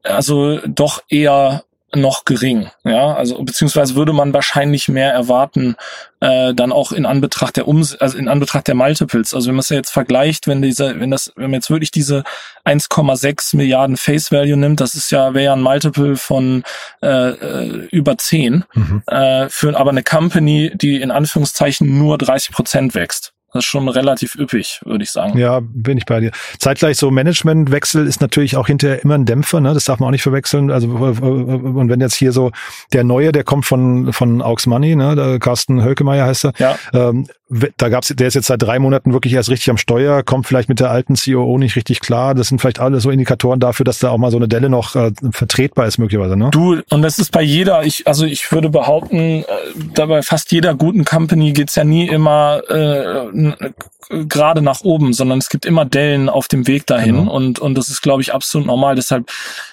also 0.02 0.58
doch 0.66 1.00
eher 1.08 1.62
noch 1.94 2.24
gering, 2.24 2.70
ja, 2.82 3.14
also 3.14 3.40
beziehungsweise 3.44 3.94
würde 3.94 4.12
man 4.12 4.34
wahrscheinlich 4.34 4.88
mehr 4.88 5.12
erwarten, 5.12 5.76
äh, 6.18 6.54
dann 6.54 6.72
auch 6.72 6.90
in 6.90 7.06
Anbetracht 7.06 7.56
der 7.56 7.68
Ums 7.68 7.94
also 7.94 8.18
in 8.18 8.26
Anbetracht 8.26 8.66
der 8.66 8.74
Multiples. 8.74 9.32
Also 9.32 9.46
wenn 9.46 9.54
man 9.54 9.60
es 9.60 9.68
ja 9.68 9.76
jetzt 9.76 9.90
vergleicht, 9.90 10.48
wenn 10.48 10.60
dieser, 10.60 10.98
wenn 10.98 11.12
das, 11.12 11.32
wenn 11.36 11.50
man 11.50 11.54
jetzt 11.54 11.70
wirklich 11.70 11.92
diese 11.92 12.24
1,6 12.64 13.56
Milliarden 13.56 13.96
Face 13.96 14.32
Value 14.32 14.56
nimmt, 14.56 14.80
das 14.80 14.94
ist 14.96 15.10
ja 15.12 15.34
wäre 15.34 15.44
ja 15.44 15.52
ein 15.52 15.62
Multiple 15.62 16.16
von 16.16 16.64
äh, 17.00 17.30
äh 17.30 17.88
über 17.90 18.18
10 18.18 18.64
mhm. 18.74 19.02
äh, 19.06 19.48
für 19.48 19.76
aber 19.76 19.90
eine 19.90 20.02
Company, 20.02 20.72
die 20.74 21.00
in 21.00 21.12
Anführungszeichen 21.12 21.96
nur 21.96 22.18
30 22.18 22.52
Prozent 22.52 22.94
wächst. 22.96 23.34
Das 23.52 23.64
ist 23.64 23.70
schon 23.70 23.88
relativ 23.88 24.36
üppig, 24.36 24.80
würde 24.84 25.04
ich 25.04 25.10
sagen. 25.10 25.38
Ja, 25.38 25.60
bin 25.62 25.98
ich 25.98 26.06
bei 26.06 26.20
dir. 26.20 26.30
Zeitgleich 26.58 26.96
so 26.96 27.10
Managementwechsel 27.10 28.06
ist 28.06 28.20
natürlich 28.20 28.56
auch 28.56 28.66
hinterher 28.66 29.02
immer 29.02 29.14
ein 29.14 29.24
Dämpfer, 29.24 29.60
ne? 29.60 29.74
Das 29.74 29.84
darf 29.84 29.98
man 29.98 30.08
auch 30.08 30.12
nicht 30.12 30.22
verwechseln. 30.22 30.70
Also 30.70 30.88
und 30.88 31.88
wenn 31.88 32.00
jetzt 32.00 32.14
hier 32.14 32.32
so 32.32 32.52
der 32.92 33.04
neue, 33.04 33.32
der 33.32 33.44
kommt 33.44 33.66
von 33.66 34.12
von 34.12 34.40
Aux 34.42 34.66
Money, 34.66 34.94
ne? 34.94 35.16
Der 35.16 35.38
Carsten 35.38 35.82
Hölkemeyer 35.82 36.26
heißt 36.26 36.46
er. 36.46 36.52
Ja. 36.58 36.78
Ähm, 36.92 37.26
da 37.76 37.88
gab's, 37.88 38.08
der 38.08 38.28
ist 38.28 38.34
jetzt 38.34 38.46
seit 38.46 38.62
drei 38.62 38.78
Monaten 38.78 39.12
wirklich 39.12 39.32
erst 39.32 39.50
richtig 39.50 39.70
am 39.70 39.76
Steuer, 39.76 40.22
kommt 40.22 40.46
vielleicht 40.46 40.68
mit 40.68 40.78
der 40.78 40.90
alten 40.90 41.16
COO 41.16 41.58
nicht 41.58 41.74
richtig 41.74 42.00
klar. 42.00 42.34
Das 42.34 42.48
sind 42.48 42.60
vielleicht 42.60 42.78
alle 42.78 43.00
so 43.00 43.10
Indikatoren 43.10 43.58
dafür, 43.58 43.84
dass 43.84 43.98
da 43.98 44.10
auch 44.10 44.18
mal 44.18 44.30
so 44.30 44.36
eine 44.36 44.46
Delle 44.46 44.68
noch 44.68 44.94
äh, 44.94 45.10
vertretbar 45.32 45.86
ist 45.86 45.98
möglicherweise. 45.98 46.36
Ne? 46.36 46.50
Du 46.52 46.80
und 46.90 47.02
das 47.02 47.18
ist 47.18 47.32
bei 47.32 47.42
jeder. 47.42 47.84
Ich 47.84 48.06
also 48.06 48.24
ich 48.24 48.50
würde 48.52 48.70
behaupten, 48.70 49.16
äh, 49.16 49.44
dabei 49.94 50.22
fast 50.22 50.52
jeder 50.52 50.74
guten 50.74 51.04
Company 51.04 51.52
geht's 51.52 51.74
ja 51.74 51.82
nie 51.82 52.08
immer 52.08 52.62
äh, 52.68 53.72
gerade 54.10 54.62
nach 54.62 54.82
oben, 54.82 55.12
sondern 55.12 55.38
es 55.38 55.48
gibt 55.48 55.66
immer 55.66 55.84
Dellen 55.84 56.28
auf 56.28 56.46
dem 56.46 56.68
Weg 56.68 56.86
dahin 56.86 57.16
genau. 57.16 57.32
und 57.32 57.58
und 57.58 57.76
das 57.76 57.88
ist 57.88 58.00
glaube 58.00 58.22
ich 58.22 58.32
absolut 58.32 58.66
normal. 58.66 58.94
Deshalb 58.94 59.28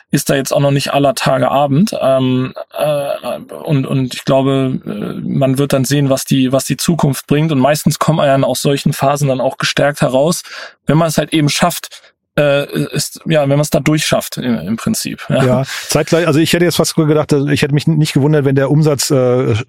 ist 0.10 0.30
da 0.30 0.36
jetzt 0.36 0.54
auch 0.54 0.60
noch 0.60 0.72
nicht 0.72 0.94
aller 0.94 1.16
Tage 1.16 1.52
Abend. 1.52 1.96
Ähm, 2.00 2.54
äh, 2.78 3.40
und, 3.64 3.86
und 3.86 4.14
ich 4.14 4.24
glaube, 4.24 4.80
äh, 4.86 5.28
man 5.28 5.58
wird 5.58 5.74
dann 5.74 5.86
sehen, 5.86 6.10
was 6.10 6.24
die, 6.24 6.52
was 6.52 6.66
die 6.66 6.78
Zukunft 6.78 7.28
bringt. 7.28 7.52
Und 7.52 7.60
meistens 7.60 8.00
kommt 8.00 8.18
man 8.18 8.28
ja 8.28 8.48
aus 8.48 8.62
solchen 8.62 8.94
Phasen 8.94 9.28
dann 9.28 9.42
auch 9.42 9.58
gestärkt 9.58 10.02
heraus, 10.02 10.44
wenn 10.86 10.98
man 10.98 11.10
es 11.10 11.18
halt 11.18 11.34
eben 11.34 11.50
schafft, 11.50 12.16
äh, 12.38 12.66
ist, 12.92 13.22
ja, 13.26 13.42
wenn 13.42 13.50
man 13.50 13.62
es 13.62 13.70
da 13.70 13.80
durchschafft 13.80 14.38
im, 14.38 14.56
im 14.60 14.78
Prinzip. 14.78 15.26
Ja. 15.30 15.44
ja, 15.44 15.64
zeitgleich, 15.90 16.28
also 16.28 16.40
ich 16.40 16.54
hätte 16.54 16.66
jetzt 16.66 16.78
fast 16.78 16.96
gedacht, 16.96 17.34
also 17.34 17.48
ich 17.48 17.62
hätte 17.62 17.74
mich 17.74 17.88
nicht 17.88 18.14
gewundert, 18.14 18.46
wenn 18.46 18.56
der 18.56 18.70
Umsatz, 18.70 19.10
äh, 19.10 19.16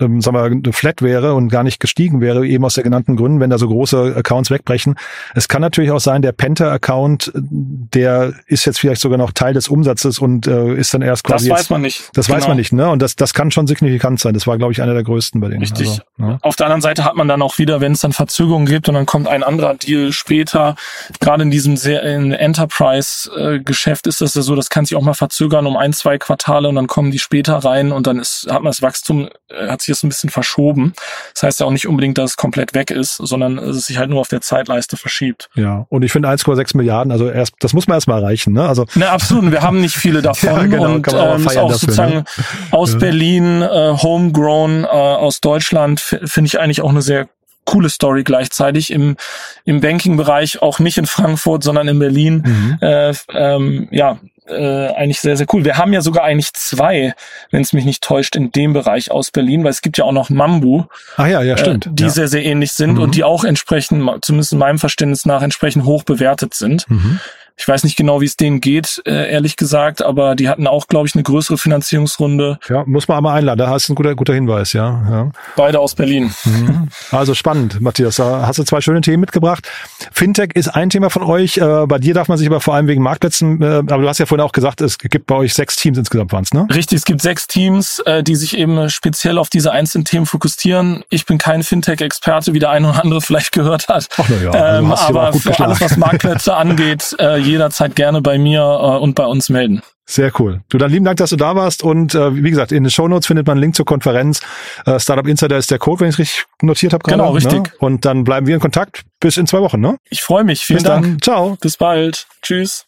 ähm, 0.01 0.21
sagen 0.21 0.63
wir, 0.65 0.73
flat 0.73 1.03
wäre 1.03 1.35
und 1.35 1.49
gar 1.49 1.63
nicht 1.63 1.81
gestiegen 1.81 2.21
wäre, 2.21 2.47
eben 2.47 2.65
aus 2.65 2.75
der 2.75 2.85
genannten 2.85 3.17
Gründen, 3.17 3.41
wenn 3.41 3.51
da 3.51 3.59
so 3.59 3.69
große 3.69 4.15
Accounts 4.17 4.51
wegbrechen. 4.51 4.97
Es 5.35 5.49
kann 5.49 5.63
natürlich 5.63 5.91
auch 5.91 6.01
sein, 6.01 6.23
der 6.23 6.33
Penta-Account, 6.33 7.33
der 7.35 8.35
ist 8.47 8.65
jetzt 8.67 8.81
vielleicht 8.81 9.01
sogar 9.01 9.19
noch 9.19 9.33
Teil 9.33 9.55
des 9.55 9.69
Umsatzes 9.69 10.19
und 10.19 10.47
äh, 10.47 10.75
ist 10.75 10.93
dann 10.93 11.03
erst 11.03 11.25
quasi. 11.25 11.49
Das 11.49 11.55
weiß 11.55 11.61
jetzt, 11.63 11.71
man 11.71 11.81
nicht. 11.83 12.11
Das 12.15 12.27
genau. 12.27 12.39
weiß 12.39 12.49
man 12.49 12.57
nicht, 12.57 12.73
ne? 12.73 12.91
Und 12.91 13.01
das, 13.01 13.17
das 13.17 13.33
kann 13.35 13.51
schon 13.51 13.67
signifikant 13.67 14.21
sein. 14.21 14.35
Das 14.35 14.47
war, 14.47 14.59
glaube 14.59 14.73
ich, 14.73 14.83
einer 14.83 14.95
der 14.95 15.05
größten 15.05 15.41
bei 15.41 15.49
denen. 15.49 15.61
Richtig. 15.61 15.89
Also, 15.89 16.03
ne? 16.19 16.39
Auf 16.43 16.57
der 16.57 16.67
anderen 16.67 16.83
Seite 16.83 17.05
hat 17.05 17.17
man 17.17 17.29
dann 17.29 17.43
auch 17.43 17.59
wieder, 17.59 17.81
wenn 17.81 17.93
es 17.93 18.01
dann 18.01 18.13
Verzögerungen 18.13 18.67
gibt 18.67 18.89
und 18.89 18.95
dann 18.95 19.07
kommt 19.07 19.29
ein 19.29 19.43
anderer 19.43 19.75
Deal 19.75 20.13
später, 20.13 20.77
gerade 21.21 21.43
in 21.43 21.51
diesem 21.51 21.77
sehr 21.77 22.03
in 22.03 22.33
Enterprise-Geschäft 22.59 24.07
ist 24.07 24.21
das 24.21 24.35
ja 24.35 24.43
so, 24.43 24.55
das 24.57 24.69
kann 24.69 24.85
sich 24.85 24.97
auch 24.97 25.03
mal 25.03 25.15
verzögern 25.15 25.67
um 25.67 25.77
ein, 25.77 25.93
zwei 25.93 26.19
Quartale 26.19 26.69
und 26.69 26.75
dann 26.75 26.87
kommen 26.87 27.11
die 27.11 27.19
später 27.19 27.57
rein 27.57 27.93
und 27.93 28.07
dann 28.07 28.19
ist, 28.19 28.47
hat 28.51 28.63
man 28.63 28.71
das 28.71 28.83
Wachstum, 28.83 29.29
äh, 29.49 29.69
hat 29.69 29.83
sich 29.83 29.93
das 29.95 30.03
ein 30.03 30.09
bisschen 30.09 30.31
verschoben. 30.31 30.95
Das 31.35 31.45
heißt 31.45 31.61
ja 31.61 31.67
auch 31.67 31.71
nicht 31.71 31.87
unbedingt, 31.87 32.19
dass 32.19 32.33
es 32.33 32.37
komplett 32.37 32.75
weg 32.75 32.91
ist, 32.91 33.17
sondern 33.17 33.59
es 33.59 33.87
sich 33.87 33.99
halt 33.99 34.11
nur 34.11 34.21
auf 34.21 34.29
der 34.29 34.41
Zeitleiste 34.41 34.97
verschiebt. 34.97 35.49
Ja, 35.55 35.87
und 35.89 36.03
ich 36.03 36.13
finde 36.13 36.29
1,6 36.29 36.77
Milliarden, 36.77 37.13
also 37.13 37.29
erst, 37.29 37.55
das 37.61 37.73
muss 37.73 37.87
man 37.87 37.97
erstmal 37.97 38.23
erreichen, 38.23 38.53
ne? 38.53 38.69
Also. 38.69 38.87
Ne, 38.95 39.09
absolut. 39.09 39.51
Wir 39.53 39.63
haben 39.63 39.81
nicht 39.81 39.97
viele 39.97 40.23
davon 40.23 40.49
ja, 40.49 40.67
genau, 40.67 40.95
und 40.95 41.13
ähm, 41.13 41.47
ist 41.47 41.57
auch 41.57 41.69
dafür, 41.69 41.79
sozusagen 41.79 42.15
ne? 42.15 42.25
aus 42.71 42.93
ja. 42.93 42.99
Berlin, 42.99 43.63
äh, 43.63 43.95
homegrown, 43.97 44.85
äh, 44.85 44.87
aus 44.87 45.41
Deutschland, 45.41 46.01
finde 46.01 46.47
ich 46.47 46.59
eigentlich 46.59 46.83
auch 46.83 46.91
eine 46.91 47.03
sehr 47.03 47.29
coole 47.69 47.91
Story 47.91 48.25
gleichzeitig 48.25 48.91
im, 48.91 49.17
im 49.65 49.81
Banking-Bereich, 49.81 50.63
auch 50.63 50.79
nicht 50.79 50.97
in 50.97 51.07
Frankfurt, 51.07 51.63
sondern 51.63 51.87
in 51.87 51.99
Berlin. 51.99 52.43
Mhm. 52.47 52.79
Äh, 52.81 53.13
ähm, 53.35 53.89
ja, 53.91 54.19
äh, 54.49 54.89
eigentlich 54.95 55.21
sehr, 55.21 55.37
sehr 55.37 55.47
cool. 55.53 55.67
Wir 55.67 55.77
haben 55.77 55.93
ja 55.93 56.01
sogar 56.01 56.25
eigentlich 56.25 56.55
zwei, 56.55 57.15
wenn 57.51 57.61
es 57.61 57.75
mich 57.75 57.85
nicht 57.85 58.03
täuscht, 58.03 58.37
in 58.37 58.51
dem 58.51 58.73
Bereich 58.73 59.11
aus 59.11 59.31
Berlin, 59.31 59.65
weil 59.65 59.71
es 59.71 59.83
gibt 59.83 59.99
ja 59.99 60.05
auch 60.05 60.13
noch 60.13 60.31
Mambu. 60.31 60.85
Ah 61.17 61.27
ja, 61.27 61.43
ja, 61.43 61.59
stimmt. 61.59 61.87
Äh, 61.87 61.91
die 61.93 62.05
ja. 62.05 62.09
sehr, 62.09 62.29
sehr 62.29 62.45
ähnlich 62.45 62.73
sind 62.73 62.95
mhm. 62.95 63.03
und 63.03 63.15
die 63.15 63.25
auch 63.25 63.45
entsprechend, 63.45 64.25
zumindest 64.25 64.53
in 64.53 64.59
meinem 64.59 64.79
Verständnis 64.79 65.27
nach, 65.27 65.43
entsprechend 65.43 65.85
hoch 65.85 66.05
bewertet 66.05 66.55
sind. 66.55 66.89
Mhm. 66.89 67.21
Ich 67.59 67.67
weiß 67.67 67.85
nicht 67.85 67.97
genau, 67.97 68.21
wie 68.21 68.25
es 68.25 68.37
denen 68.37 68.61
geht, 68.61 69.03
äh, 69.05 69.31
ehrlich 69.31 69.57
gesagt, 69.57 70.03
aber 70.03 70.37
die 70.37 70.49
hatten 70.49 70.67
auch, 70.67 70.87
glaube 70.87 71.09
ich, 71.09 71.15
eine 71.15 71.25
größere 71.25 71.59
Finanzierungsrunde. 71.59 72.59
Ja, 72.69 72.85
muss 72.87 73.09
man 73.09 73.19
aber 73.19 73.33
einladen. 73.33 73.59
Da 73.59 73.69
hast 73.69 73.89
du 73.89 73.93
ein 73.93 73.97
guter, 73.97 74.15
guter 74.15 74.35
Hinweis, 74.35 74.73
ja. 74.73 75.03
ja. 75.11 75.31
Beide 75.57 75.81
aus 75.81 75.95
Berlin. 75.95 76.33
Mhm. 76.45 76.89
Also 77.11 77.35
spannend, 77.35 77.81
Matthias. 77.81 78.17
Da 78.17 78.47
hast 78.47 78.59
du 78.59 78.63
zwei 78.63 78.81
schöne 78.81 79.01
Themen 79.01 79.21
mitgebracht. 79.21 79.69
Fintech 80.13 80.51
ist 80.55 80.69
ein 80.69 80.89
Thema 80.89 81.11
von 81.11 81.23
euch. 81.25 81.57
Äh, 81.57 81.87
bei 81.87 81.99
dir 81.99 82.15
darf 82.15 82.29
man 82.29 82.39
sich 82.39 82.47
aber 82.47 82.61
vor 82.61 82.75
allem 82.75 82.87
wegen 82.87 83.03
Marktplätzen, 83.03 83.61
äh, 83.61 83.67
aber 83.67 83.99
du 83.99 84.09
hast 84.09 84.19
ja 84.19 84.27
vorhin 84.27 84.47
auch 84.47 84.53
gesagt, 84.53 84.81
es 84.81 84.99
gibt 84.99 85.27
bei 85.27 85.35
euch 85.35 85.55
sechs 85.55 85.75
Teams 85.77 85.99
insgesamt 85.99 86.33
waren 86.33 86.45
es, 86.45 86.55
ne? 86.55 86.67
Richtig, 86.73 86.99
es 86.99 87.05
gibt 87.05 87.23
sechs 87.23 87.49
Teams, 87.49 87.99
äh, 88.07 88.23
die 88.23 88.37
sich 88.37 88.57
eben 88.57 88.89
speziell 88.89 89.37
auf 89.37 89.51
diese 89.51 89.73
einzelnen 89.73 90.05
Themen 90.05 90.27
fokussieren. 90.27 91.03
Ich 91.11 91.27
bin 91.27 91.39
kein 91.39 91.63
Fintech-Experte, 91.65 92.55
wie 92.55 92.61
der 92.61 92.71
eine 92.71 92.91
oder 92.91 93.03
andere 93.03 93.21
vielleicht 93.29 93.53
gehört 93.53 93.89
hat. 93.89 94.09
Ach, 94.17 94.29
na 94.29 94.37
ja, 94.37 94.79
ähm, 94.79 94.93
aber 94.93 95.33
für 95.33 95.59
alles, 95.59 95.81
was 95.81 95.97
Marktplätze 95.97 96.55
angeht, 96.57 97.17
äh, 97.19 97.48
jederzeit 97.49 97.97
gerne 97.97 98.21
bei 98.21 98.39
mir 98.39 98.61
äh, 98.61 98.99
und 98.99 99.15
bei 99.15 99.27
uns 99.27 99.49
melden. 99.49 99.83
Sehr 100.11 100.33
cool. 100.41 100.63
Du, 100.71 100.79
dann 100.79 100.91
lieben 100.91 101.05
Dank, 101.05 101.19
dass 101.19 101.31
du 101.31 101.37
da 101.37 101.55
warst. 101.55 101.83
Und 101.83 102.15
äh, 102.15 102.35
wie 102.35 102.51
gesagt, 102.51 102.73
in 102.73 102.83
den 102.83 102.91
Shownotes 102.91 103.27
findet 103.27 103.47
man 103.47 103.59
einen 103.59 103.61
Link 103.61 103.77
zur 103.77 103.85
Konferenz. 103.85 104.41
Äh, 104.87 104.99
Startup 104.99 105.27
Insider 105.27 105.59
ist 105.59 105.71
der 105.71 105.79
Code, 105.79 106.01
wenn 106.01 106.09
ich 106.09 106.15
es 106.15 106.19
richtig 106.19 106.45
notiert 106.63 106.95
habe. 106.95 107.03
Genau, 107.07 107.33
richtig. 107.33 107.59
Ne? 107.61 107.73
Und 107.79 108.07
dann 108.07 108.25
bleiben 108.25 108.47
wir 108.47 108.55
in 108.55 108.61
Kontakt 108.61 109.03
bis 109.21 109.37
in 109.37 109.47
zwei 109.47 109.61
Wochen. 109.61 109.81
Ne? 109.81 109.99
Ich 110.09 110.23
freue 110.23 110.45
mich. 110.45 110.63
Vielen 110.63 110.79
bis 110.79 110.85
Dank. 110.85 111.05
Dann. 111.05 111.21
Ciao. 111.21 111.59
Bis 111.61 111.77
bald. 111.77 112.27
Tschüss. 112.41 112.87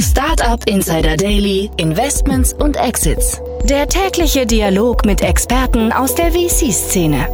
Startup 0.00 0.62
Insider 0.66 1.16
Daily, 1.16 1.70
Investments 1.78 2.52
und 2.52 2.76
Exits. 2.76 3.40
Der 3.64 3.88
tägliche 3.88 4.44
Dialog 4.44 5.06
mit 5.06 5.22
Experten 5.22 5.92
aus 5.92 6.14
der 6.14 6.32
VC-Szene. 6.32 7.26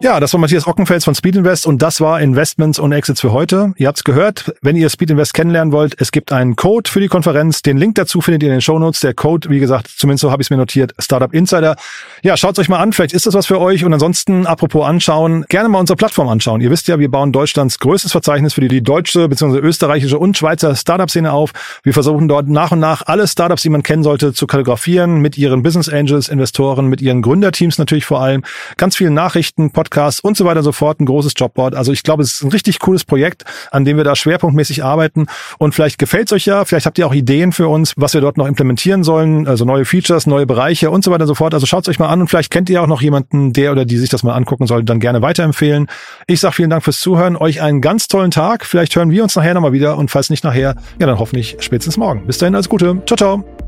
Ja, 0.00 0.20
das 0.20 0.32
war 0.32 0.38
Matthias 0.38 0.68
Ockenfels 0.68 1.04
von 1.04 1.16
Speed 1.16 1.34
Invest 1.34 1.66
und 1.66 1.82
das 1.82 2.00
war 2.00 2.20
Investments 2.20 2.78
und 2.78 2.92
Exits 2.92 3.20
für 3.20 3.32
heute. 3.32 3.72
Ihr 3.78 3.88
habt's 3.88 4.04
gehört, 4.04 4.54
wenn 4.62 4.76
ihr 4.76 4.88
Speed 4.90 5.10
Invest 5.10 5.34
kennenlernen 5.34 5.72
wollt, 5.72 6.00
es 6.00 6.12
gibt 6.12 6.30
einen 6.30 6.54
Code 6.54 6.88
für 6.88 7.00
die 7.00 7.08
Konferenz. 7.08 7.62
Den 7.62 7.76
Link 7.76 7.96
dazu 7.96 8.20
findet 8.20 8.44
ihr 8.44 8.48
in 8.50 8.54
den 8.54 8.60
Shownotes. 8.60 9.00
Der 9.00 9.12
Code, 9.12 9.50
wie 9.50 9.58
gesagt, 9.58 9.88
zumindest 9.88 10.20
so 10.20 10.30
habe 10.30 10.40
ich 10.40 10.46
es 10.46 10.50
mir 10.50 10.56
notiert, 10.56 10.94
Startup 11.00 11.34
Insider. 11.34 11.74
Ja, 12.22 12.36
schaut's 12.36 12.60
euch 12.60 12.68
mal 12.68 12.78
an, 12.78 12.92
vielleicht 12.92 13.12
ist 13.12 13.26
das 13.26 13.34
was 13.34 13.46
für 13.46 13.58
euch. 13.58 13.84
Und 13.84 13.92
ansonsten, 13.92 14.46
apropos 14.46 14.86
anschauen, 14.86 15.44
gerne 15.48 15.68
mal 15.68 15.80
unsere 15.80 15.96
Plattform 15.96 16.28
anschauen. 16.28 16.60
Ihr 16.60 16.70
wisst 16.70 16.86
ja, 16.86 17.00
wir 17.00 17.10
bauen 17.10 17.32
Deutschlands 17.32 17.80
größtes 17.80 18.12
Verzeichnis 18.12 18.54
für 18.54 18.60
die, 18.60 18.68
die 18.68 18.82
deutsche 18.84 19.28
bzw. 19.28 19.58
österreichische 19.58 20.20
und 20.20 20.38
Schweizer 20.38 20.76
Startup-Szene 20.76 21.32
auf. 21.32 21.50
Wir 21.82 21.92
versuchen 21.92 22.28
dort 22.28 22.46
nach 22.46 22.70
und 22.70 22.78
nach 22.78 23.02
alle 23.06 23.26
Startups, 23.26 23.62
die 23.62 23.68
man 23.68 23.82
kennen 23.82 24.04
sollte, 24.04 24.32
zu 24.32 24.46
kalligrafieren 24.46 25.16
mit 25.18 25.36
ihren 25.36 25.64
Business 25.64 25.88
Angels, 25.88 26.28
Investoren, 26.28 26.86
mit 26.86 27.02
ihren 27.02 27.20
Gründerteams 27.20 27.78
natürlich 27.78 28.04
vor 28.04 28.20
allem. 28.20 28.44
Ganz 28.76 28.94
viele 28.94 29.10
Nachrichten, 29.10 29.72
Podcasts 29.72 29.87
und 30.20 30.36
so 30.36 30.44
weiter 30.44 30.58
und 30.58 30.64
so 30.64 30.72
fort, 30.72 31.00
ein 31.00 31.06
großes 31.06 31.32
Jobboard. 31.36 31.74
Also 31.74 31.92
ich 31.92 32.02
glaube, 32.02 32.22
es 32.22 32.34
ist 32.34 32.42
ein 32.42 32.50
richtig 32.50 32.78
cooles 32.78 33.04
Projekt, 33.04 33.44
an 33.70 33.84
dem 33.84 33.96
wir 33.96 34.04
da 34.04 34.16
schwerpunktmäßig 34.16 34.84
arbeiten. 34.84 35.26
Und 35.58 35.74
vielleicht 35.74 35.98
gefällt's 35.98 36.32
euch 36.32 36.46
ja, 36.46 36.64
vielleicht 36.64 36.86
habt 36.86 36.98
ihr 36.98 37.06
auch 37.06 37.14
Ideen 37.14 37.52
für 37.52 37.68
uns, 37.68 37.94
was 37.96 38.14
wir 38.14 38.20
dort 38.20 38.36
noch 38.36 38.46
implementieren 38.46 39.04
sollen, 39.04 39.46
also 39.46 39.64
neue 39.64 39.84
Features, 39.84 40.26
neue 40.26 40.46
Bereiche 40.46 40.90
und 40.90 41.04
so 41.04 41.10
weiter 41.10 41.22
und 41.22 41.28
so 41.28 41.34
fort. 41.34 41.54
Also 41.54 41.66
schaut's 41.66 41.88
euch 41.88 41.98
mal 41.98 42.08
an 42.08 42.20
und 42.20 42.28
vielleicht 42.28 42.50
kennt 42.50 42.70
ihr 42.70 42.82
auch 42.82 42.86
noch 42.86 43.02
jemanden, 43.02 43.52
der 43.52 43.72
oder 43.72 43.84
die 43.84 43.98
sich 43.98 44.10
das 44.10 44.22
mal 44.22 44.34
angucken 44.34 44.66
soll, 44.66 44.84
dann 44.84 45.00
gerne 45.00 45.22
weiterempfehlen. 45.22 45.88
Ich 46.26 46.40
sage 46.40 46.54
vielen 46.54 46.70
Dank 46.70 46.84
fürs 46.84 47.00
Zuhören, 47.00 47.36
euch 47.36 47.60
einen 47.60 47.80
ganz 47.80 48.08
tollen 48.08 48.30
Tag. 48.30 48.64
Vielleicht 48.64 48.94
hören 48.96 49.10
wir 49.10 49.22
uns 49.22 49.36
nachher 49.36 49.54
nochmal 49.54 49.72
wieder 49.72 49.96
und 49.96 50.10
falls 50.10 50.30
nicht 50.30 50.44
nachher, 50.44 50.76
ja 50.98 51.06
dann 51.06 51.18
hoffentlich 51.18 51.56
spätestens 51.60 51.96
morgen. 51.96 52.26
Bis 52.26 52.38
dahin, 52.38 52.54
alles 52.54 52.68
Gute. 52.68 53.02
Ciao, 53.06 53.16
ciao. 53.16 53.67